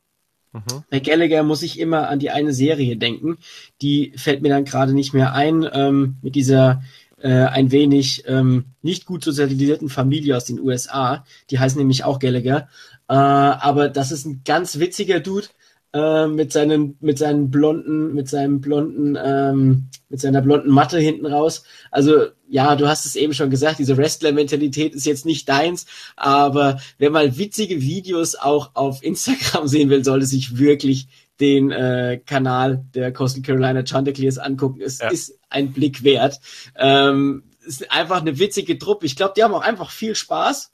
[0.52, 0.84] Mhm.
[0.90, 3.38] Bei Gallagher muss ich immer an die eine Serie denken.
[3.82, 6.84] Die fällt mir dann gerade nicht mehr ein, ähm, mit dieser
[7.24, 11.26] äh, ein wenig ähm, nicht gut sozialisierten Familie aus den USA.
[11.50, 12.68] Die heißen nämlich auch Gallagher.
[13.08, 15.48] Äh, aber das ist ein ganz witziger Dude
[15.94, 21.26] äh, mit seinen mit seinen blonden mit seinem blonden ähm, mit seiner blonden Matte hinten
[21.26, 21.64] raus.
[21.92, 25.86] Also ja, du hast es eben schon gesagt, diese Wrestler-Mentalität ist jetzt nicht deins,
[26.18, 31.08] aber wer mal witzige Videos auch auf Instagram sehen will, sollte sich wirklich
[31.40, 34.82] den äh, Kanal der Coastal Carolina Chanticleers angucken.
[34.82, 35.10] Es ja.
[35.10, 36.40] ist ein Blick wert.
[36.76, 39.06] Ähm, ist einfach eine witzige Truppe.
[39.06, 40.72] Ich glaube, die haben auch einfach viel Spaß.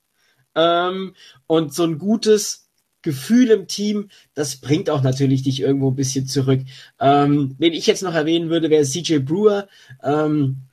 [0.55, 1.13] Ähm,
[1.47, 2.69] und so ein gutes
[3.01, 6.61] Gefühl im Team, das bringt auch natürlich dich irgendwo ein bisschen zurück.
[6.99, 9.67] Ähm, wen ich jetzt noch erwähnen würde, wäre CJ Brewer.
[10.03, 10.63] Ähm,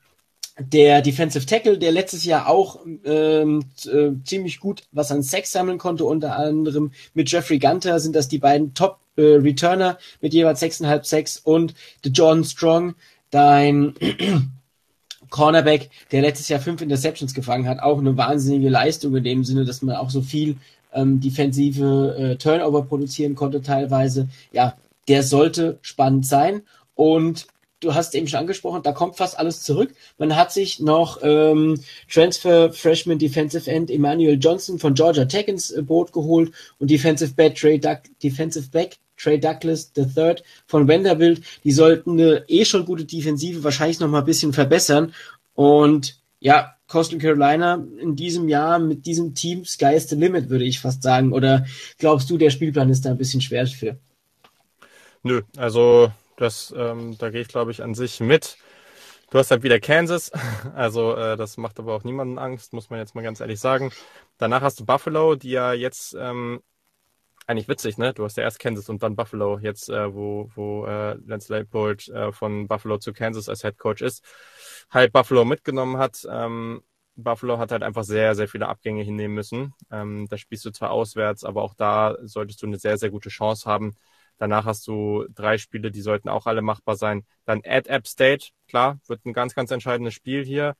[0.58, 5.76] der Defensive Tackle, der letztes Jahr auch ähm, äh, ziemlich gut was an Sex sammeln
[5.76, 10.62] konnte, unter anderem mit Jeffrey Gunter sind das die beiden Top äh, Returner mit jeweils
[10.62, 12.94] 6,5 Sex und The John Strong,
[13.36, 13.94] dein
[15.30, 19.64] Cornerback, der letztes Jahr fünf Interceptions gefangen hat, auch eine wahnsinnige Leistung in dem Sinne,
[19.64, 20.56] dass man auch so viel
[20.94, 24.28] ähm, defensive äh, Turnover produzieren konnte teilweise.
[24.52, 24.76] Ja,
[25.08, 26.62] der sollte spannend sein.
[26.94, 27.46] Und
[27.80, 29.94] du hast eben schon angesprochen, da kommt fast alles zurück.
[30.16, 31.78] Man hat sich noch ähm,
[32.10, 37.34] Transfer Freshman Defensive End Emmanuel Johnson von Georgia Tech ins äh, Boot geholt und Defensive
[37.34, 40.36] Back Trey, Duck, Defensive Back Trey Douglas III
[40.66, 41.42] von Vanderbilt.
[41.64, 45.14] Die sollten eine eh schon gute Defensive wahrscheinlich noch mal ein bisschen verbessern.
[45.54, 50.64] Und ja, Coastal Carolina in diesem Jahr mit diesem Team Sky is the limit, würde
[50.64, 51.32] ich fast sagen.
[51.32, 51.66] Oder
[51.98, 53.96] glaubst du, der Spielplan ist da ein bisschen schwer für?
[55.22, 58.58] Nö, also das, ähm, da gehe ich, glaube ich, an sich mit.
[59.30, 60.30] Du hast halt wieder Kansas,
[60.74, 63.90] also äh, das macht aber auch niemanden Angst, muss man jetzt mal ganz ehrlich sagen.
[64.38, 66.60] Danach hast du Buffalo, die ja jetzt ähm,
[67.46, 68.12] eigentlich witzig, ne?
[68.14, 72.08] Du hast ja erst Kansas und dann Buffalo, jetzt äh, wo, wo äh, Lance Leipold
[72.08, 74.24] äh, von Buffalo zu Kansas als Head Coach ist,
[74.90, 76.26] halt Buffalo mitgenommen hat.
[76.30, 76.82] Ähm,
[77.16, 79.74] Buffalo hat halt einfach sehr, sehr viele Abgänge hinnehmen müssen.
[79.90, 83.28] Ähm, da spielst du zwar auswärts, aber auch da solltest du eine sehr, sehr gute
[83.30, 83.94] Chance haben,
[84.38, 87.24] Danach hast du drei Spiele, die sollten auch alle machbar sein.
[87.44, 90.76] Dann at App State, klar, wird ein ganz, ganz entscheidendes Spiel hier.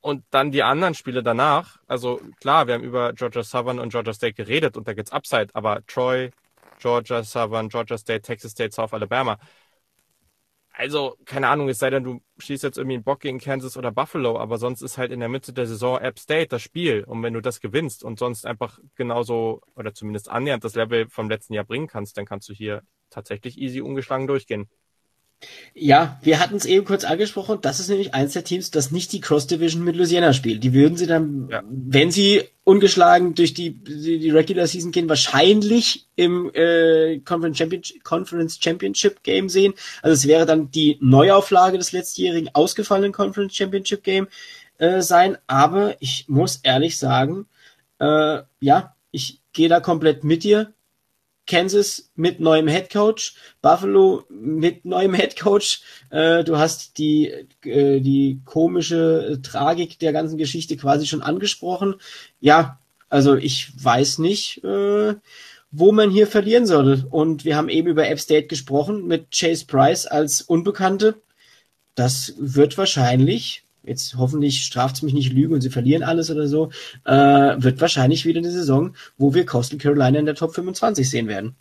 [0.00, 1.78] Und dann die anderen Spiele danach.
[1.86, 5.48] Also klar, wir haben über Georgia Southern und Georgia State geredet und da gibt's Upside,
[5.52, 6.30] aber Troy,
[6.78, 9.38] Georgia Southern, Georgia State, Texas State, South Alabama,
[10.78, 13.90] also, keine Ahnung, es sei denn, du schießt jetzt irgendwie einen Bock gegen Kansas oder
[13.90, 17.02] Buffalo, aber sonst ist halt in der Mitte der Saison App State das Spiel.
[17.04, 21.30] Und wenn du das gewinnst und sonst einfach genauso oder zumindest annähernd das Level vom
[21.30, 24.68] letzten Jahr bringen kannst, dann kannst du hier tatsächlich easy ungeschlagen durchgehen.
[25.74, 27.58] Ja, wir hatten es eben kurz angesprochen.
[27.60, 30.64] Das ist nämlich eins der Teams, das nicht die Cross Division mit Louisiana spielt.
[30.64, 31.62] Die würden sie dann, ja.
[31.68, 38.02] wenn sie ungeschlagen durch die, die, die, Regular Season gehen, wahrscheinlich im äh, Conference, Championship,
[38.04, 39.74] Conference Championship Game sehen.
[40.00, 44.28] Also es wäre dann die Neuauflage des letztjährigen ausgefallenen Conference Championship Game
[44.78, 45.36] äh, sein.
[45.46, 47.46] Aber ich muss ehrlich sagen,
[47.98, 50.72] äh, ja, ich gehe da komplett mit dir.
[51.46, 55.82] Kansas mit neuem Head Coach, Buffalo mit neuem Head Coach.
[56.10, 57.32] Äh, du hast die,
[57.64, 61.96] äh, die komische Tragik der ganzen Geschichte quasi schon angesprochen.
[62.40, 65.14] Ja, also ich weiß nicht, äh,
[65.70, 67.06] wo man hier verlieren sollte.
[67.10, 71.20] Und wir haben eben über App State gesprochen mit Chase Price als Unbekannte.
[71.94, 76.46] Das wird wahrscheinlich jetzt hoffentlich straft es mich nicht Lüge und sie verlieren alles oder
[76.46, 76.70] so,
[77.04, 81.28] äh, wird wahrscheinlich wieder eine Saison, wo wir Coastal Carolina in der Top 25 sehen
[81.28, 81.56] werden.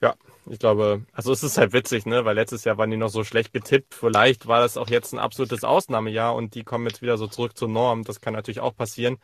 [0.00, 0.14] Ja,
[0.50, 3.24] ich glaube, also es ist halt witzig, ne, weil letztes Jahr waren die noch so
[3.24, 3.94] schlecht getippt.
[3.94, 7.56] Vielleicht war das auch jetzt ein absolutes Ausnahmejahr und die kommen jetzt wieder so zurück
[7.56, 8.04] zur Norm.
[8.04, 9.18] Das kann natürlich auch passieren.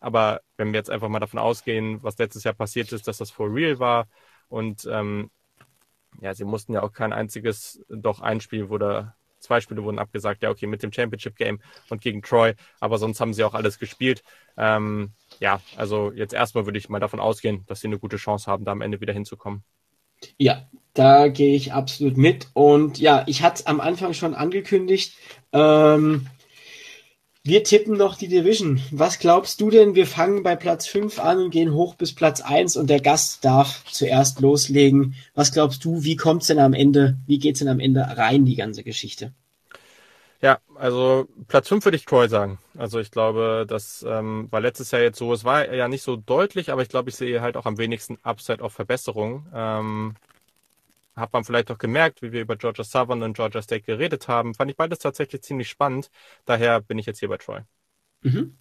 [0.00, 3.30] Aber wenn wir jetzt einfach mal davon ausgehen, was letztes Jahr passiert ist, dass das
[3.30, 4.08] for real war
[4.48, 5.30] und ähm,
[6.20, 9.14] ja, sie mussten ja auch kein einziges, doch ein Spiel wurde
[9.46, 13.20] Zwei Spiele wurden abgesagt, ja, okay, mit dem Championship Game und gegen Troy, aber sonst
[13.20, 14.24] haben sie auch alles gespielt.
[14.56, 18.50] Ähm, ja, also jetzt erstmal würde ich mal davon ausgehen, dass sie eine gute Chance
[18.50, 19.62] haben, da am Ende wieder hinzukommen.
[20.36, 22.48] Ja, da gehe ich absolut mit.
[22.54, 25.16] Und ja, ich hatte es am Anfang schon angekündigt.
[25.52, 26.26] Ähm,
[27.46, 28.80] wir tippen noch die Division.
[28.90, 29.94] Was glaubst du denn?
[29.94, 33.44] Wir fangen bei Platz 5 an und gehen hoch bis Platz 1 und der Gast
[33.44, 35.14] darf zuerst loslegen.
[35.34, 38.56] Was glaubst du, wie kommt's denn am Ende, wie geht's denn am Ende rein, die
[38.56, 39.32] ganze Geschichte?
[40.42, 42.58] Ja, also Platz 5 würde ich Troy sagen.
[42.76, 46.16] Also ich glaube, das ähm, war letztes Jahr jetzt so, es war ja nicht so
[46.16, 49.46] deutlich, aber ich glaube, ich sehe halt auch am wenigsten Upside auf Verbesserung.
[49.54, 50.14] Ähm,
[51.16, 54.54] hat man vielleicht auch gemerkt, wie wir über Georgia Southern und Georgia State geredet haben.
[54.54, 56.10] Fand ich beides tatsächlich ziemlich spannend.
[56.44, 57.60] Daher bin ich jetzt hier bei Troy.
[58.22, 58.56] Mhm.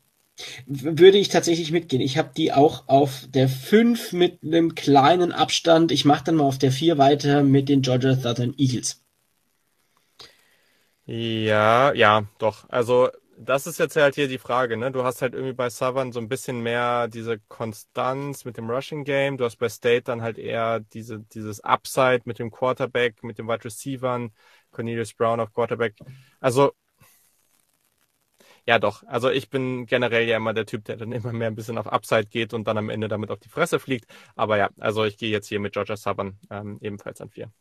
[0.66, 2.02] Würde ich tatsächlich mitgehen.
[2.02, 5.92] Ich habe die auch auf der 5 mit einem kleinen Abstand.
[5.92, 9.02] Ich mache dann mal auf der 4 weiter mit den Georgia Southern Eagles.
[11.06, 12.68] Ja, ja, doch.
[12.70, 14.92] Also das ist jetzt halt hier die Frage, ne?
[14.92, 19.04] Du hast halt irgendwie bei Southern so ein bisschen mehr diese Konstanz mit dem Rushing
[19.04, 19.38] Game.
[19.38, 23.48] Du hast bei State dann halt eher diese, dieses Upside mit dem Quarterback, mit den
[23.48, 24.32] Wide Receivern,
[24.72, 25.96] Cornelius Brown auf Quarterback.
[26.40, 26.74] Also,
[28.66, 29.04] ja doch.
[29.04, 31.88] Also ich bin generell ja immer der Typ, der dann immer mehr ein bisschen auf
[31.88, 34.06] Upside geht und dann am Ende damit auf die Fresse fliegt.
[34.36, 37.52] Aber ja, also ich gehe jetzt hier mit Georgia Southern ähm, ebenfalls an vier.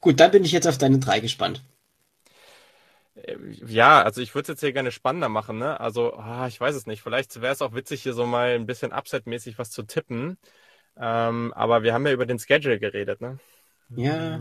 [0.00, 1.62] Gut, dann bin ich jetzt auf deine drei gespannt.
[3.22, 3.36] Äh,
[3.66, 5.78] ja, also ich würde es jetzt hier gerne spannender machen, ne?
[5.80, 7.02] Also, ah, ich weiß es nicht.
[7.02, 10.38] Vielleicht wäre es auch witzig, hier so mal ein bisschen Upside-mäßig was zu tippen.
[10.96, 13.38] Ähm, aber wir haben ja über den Schedule geredet, ne?
[13.90, 14.40] Ja.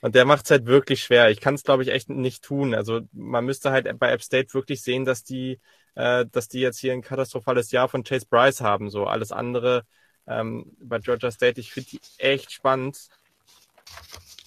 [0.00, 1.30] Und der macht es halt wirklich schwer.
[1.30, 2.74] Ich kann es, glaube ich, echt nicht tun.
[2.74, 5.60] Also man müsste halt bei App State wirklich sehen, dass die,
[5.94, 8.90] äh, dass die jetzt hier ein katastrophales Jahr von Chase Bryce haben.
[8.90, 9.84] So alles andere
[10.26, 13.08] ähm, bei Georgia State, ich finde die echt spannend.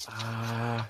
[0.07, 0.85] Ah,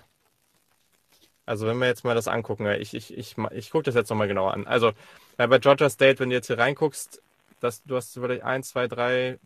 [1.46, 4.28] also wenn wir jetzt mal das angucken, ich, ich, ich, ich gucke das jetzt nochmal
[4.28, 4.68] genauer an.
[4.68, 4.94] Also
[5.38, 7.22] bei Georgia State, wenn du jetzt hier reinguckst,
[7.60, 9.40] dass du hast vielleicht ein, zwei, drei,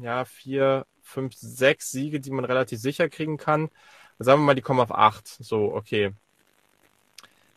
[0.00, 3.70] ja, vier, fünf, sechs Siege, die man relativ sicher kriegen kann.
[4.18, 5.26] Sagen wir mal, die kommen auf acht.
[5.26, 6.12] So, okay.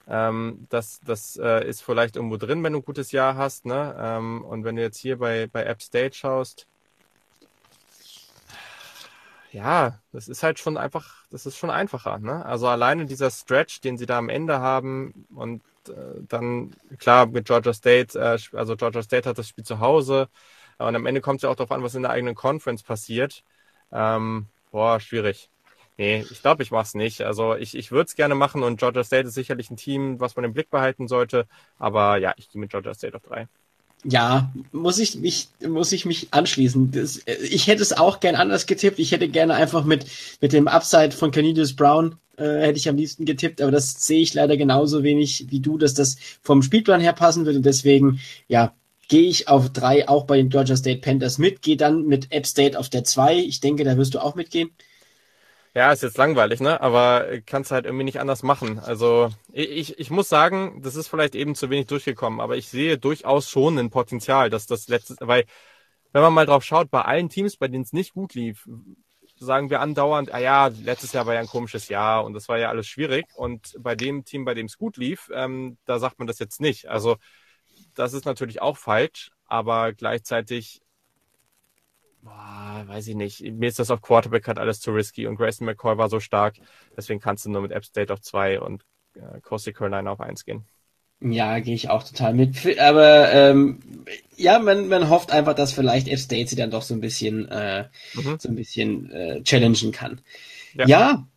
[0.07, 3.65] Ähm, das das äh, ist vielleicht irgendwo drin, wenn du ein gutes Jahr hast.
[3.65, 3.95] Ne?
[3.99, 6.67] Ähm, und wenn du jetzt hier bei, bei App State schaust,
[9.55, 12.19] ja, das ist halt schon einfach, das ist schon einfacher.
[12.19, 12.45] Ne?
[12.45, 15.93] Also alleine dieser Stretch, den sie da am Ende haben und äh,
[16.27, 20.27] dann, klar, mit Georgia State, äh, also Georgia State hat das Spiel zu Hause
[20.77, 23.43] und am Ende kommt es ja auch darauf an, was in der eigenen Conference passiert.
[23.93, 25.49] Ähm, boah, schwierig.
[25.97, 27.21] Nee, ich glaube, ich mache es nicht.
[27.21, 30.35] Also ich, ich würde es gerne machen und Georgia State ist sicherlich ein Team, was
[30.35, 31.47] man im Blick behalten sollte.
[31.79, 33.47] Aber ja, ich gehe mit Georgia State auf drei.
[34.07, 36.91] Ja, muss ich mich, muss ich mich anschließen.
[36.91, 38.99] Das, ich hätte es auch gern anders getippt.
[38.99, 40.05] Ich hätte gerne einfach mit,
[40.41, 44.21] mit dem Upside von Canedius Brown äh, hätte ich am liebsten getippt, aber das sehe
[44.21, 47.61] ich leider genauso wenig wie du, dass das vom Spielplan her passen würde.
[47.61, 48.73] Deswegen, ja,
[49.07, 52.45] gehe ich auf drei auch bei den Georgia State Panthers mit, gehe dann mit App
[52.45, 53.37] State auf der zwei.
[53.37, 54.69] Ich denke, da wirst du auch mitgehen.
[55.75, 56.79] Ja, ist jetzt langweilig, ne?
[56.79, 58.79] Aber kannst halt irgendwie nicht anders machen.
[58.79, 62.97] Also ich, ich muss sagen, das ist vielleicht eben zu wenig durchgekommen, aber ich sehe
[62.97, 65.43] durchaus schon ein Potenzial, dass das letzte, weil
[66.13, 68.65] wenn man mal drauf schaut, bei allen Teams, bei denen es nicht gut lief,
[69.37, 72.57] sagen wir andauernd, ah ja, letztes Jahr war ja ein komisches Jahr und das war
[72.57, 73.25] ja alles schwierig.
[73.35, 76.61] Und bei dem Team, bei dem es gut lief, ähm, da sagt man das jetzt
[76.61, 76.87] nicht.
[76.87, 77.17] Also
[77.95, 80.81] das ist natürlich auch falsch, aber gleichzeitig
[82.25, 83.41] boah, weiß ich nicht.
[83.41, 86.55] Mir ist das auf Quarterback halt alles zu risky und Grayson McCoy war so stark.
[86.97, 88.83] Deswegen kannst du nur mit App State auf zwei und
[89.15, 90.65] äh, Coastal Carolina auf eins gehen.
[91.21, 92.77] Ja, gehe ich auch total mit.
[92.79, 93.79] Aber ähm,
[94.35, 97.47] ja, man, man hofft einfach, dass vielleicht App State sie dann doch so ein bisschen,
[97.47, 97.85] äh,
[98.15, 98.37] mhm.
[98.39, 100.19] so ein bisschen äh, challengen kann.
[100.73, 101.27] Ja, ja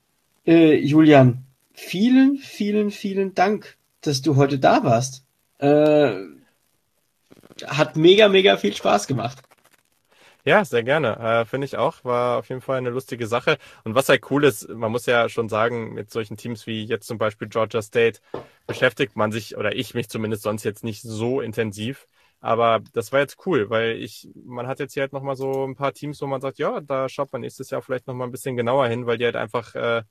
[0.47, 1.45] äh, Julian,
[1.75, 5.25] vielen, vielen, vielen Dank, dass du heute da warst.
[5.59, 6.15] Äh,
[7.67, 9.43] hat mega, mega viel Spaß gemacht.
[10.49, 11.19] Ja, sehr gerne.
[11.19, 12.05] Äh, Finde ich auch.
[12.05, 13.59] War auf jeden Fall eine lustige Sache.
[13.85, 17.07] Und was halt cool ist, man muss ja schon sagen, mit solchen Teams wie jetzt
[17.07, 18.21] zum Beispiel Georgia State
[18.67, 22.09] beschäftigt man sich, oder ich mich zumindest sonst jetzt nicht so intensiv.
[22.41, 25.75] Aber das war jetzt cool, weil ich, man hat jetzt hier halt nochmal so ein
[25.75, 28.57] paar Teams, wo man sagt, ja, da schaut man nächstes Jahr vielleicht nochmal ein bisschen
[28.57, 30.03] genauer hin, weil die halt einfach äh,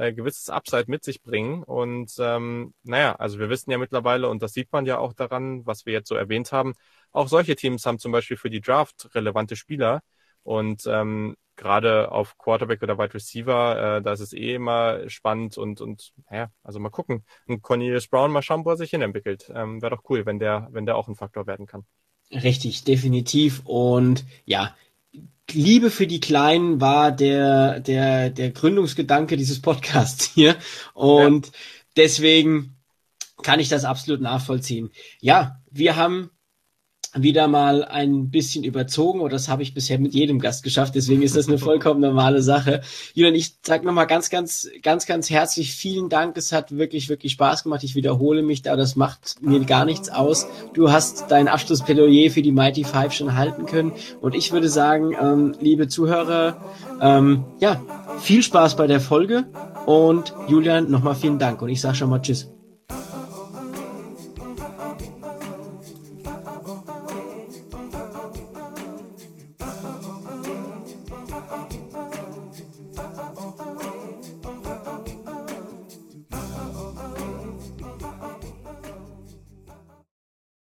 [0.00, 1.62] äh, gewisses Upside mit sich bringen.
[1.62, 5.66] Und ähm, naja, also wir wissen ja mittlerweile, und das sieht man ja auch daran,
[5.66, 6.74] was wir jetzt so erwähnt haben,
[7.12, 10.00] auch solche Teams haben zum Beispiel für die Draft relevante Spieler.
[10.42, 15.58] Und ähm, gerade auf Quarterback oder Wide Receiver, äh, da ist es eh immer spannend
[15.58, 17.24] und, und naja, also mal gucken.
[17.46, 19.52] Und Cornelius Brown, mal schauen, wo er sich hin entwickelt.
[19.54, 21.84] Ähm, Wäre doch cool, wenn der, wenn der auch ein Faktor werden kann.
[22.32, 23.60] Richtig, definitiv.
[23.64, 24.74] Und ja,
[25.54, 30.56] Liebe für die Kleinen war der, der, der Gründungsgedanke dieses Podcasts hier.
[30.94, 31.52] Und ja.
[31.96, 32.76] deswegen
[33.42, 34.90] kann ich das absolut nachvollziehen.
[35.20, 36.30] Ja, wir haben
[37.14, 41.22] wieder mal ein bisschen überzogen, oder das habe ich bisher mit jedem Gast geschafft, deswegen
[41.22, 42.82] ist das eine vollkommen normale Sache.
[43.14, 46.36] Julian, ich sage nochmal ganz, ganz, ganz, ganz herzlich vielen Dank.
[46.36, 47.82] Es hat wirklich, wirklich Spaß gemacht.
[47.84, 50.46] Ich wiederhole mich da, das macht mir gar nichts aus.
[50.74, 53.92] Du hast dein Abschlussplädoyer für die Mighty Five schon halten können.
[54.20, 56.56] Und ich würde sagen, ähm, liebe Zuhörer,
[57.00, 57.82] ähm, ja,
[58.20, 59.46] viel Spaß bei der Folge.
[59.86, 61.62] Und Julian, nochmal vielen Dank.
[61.62, 62.50] Und ich sage schon mal Tschüss.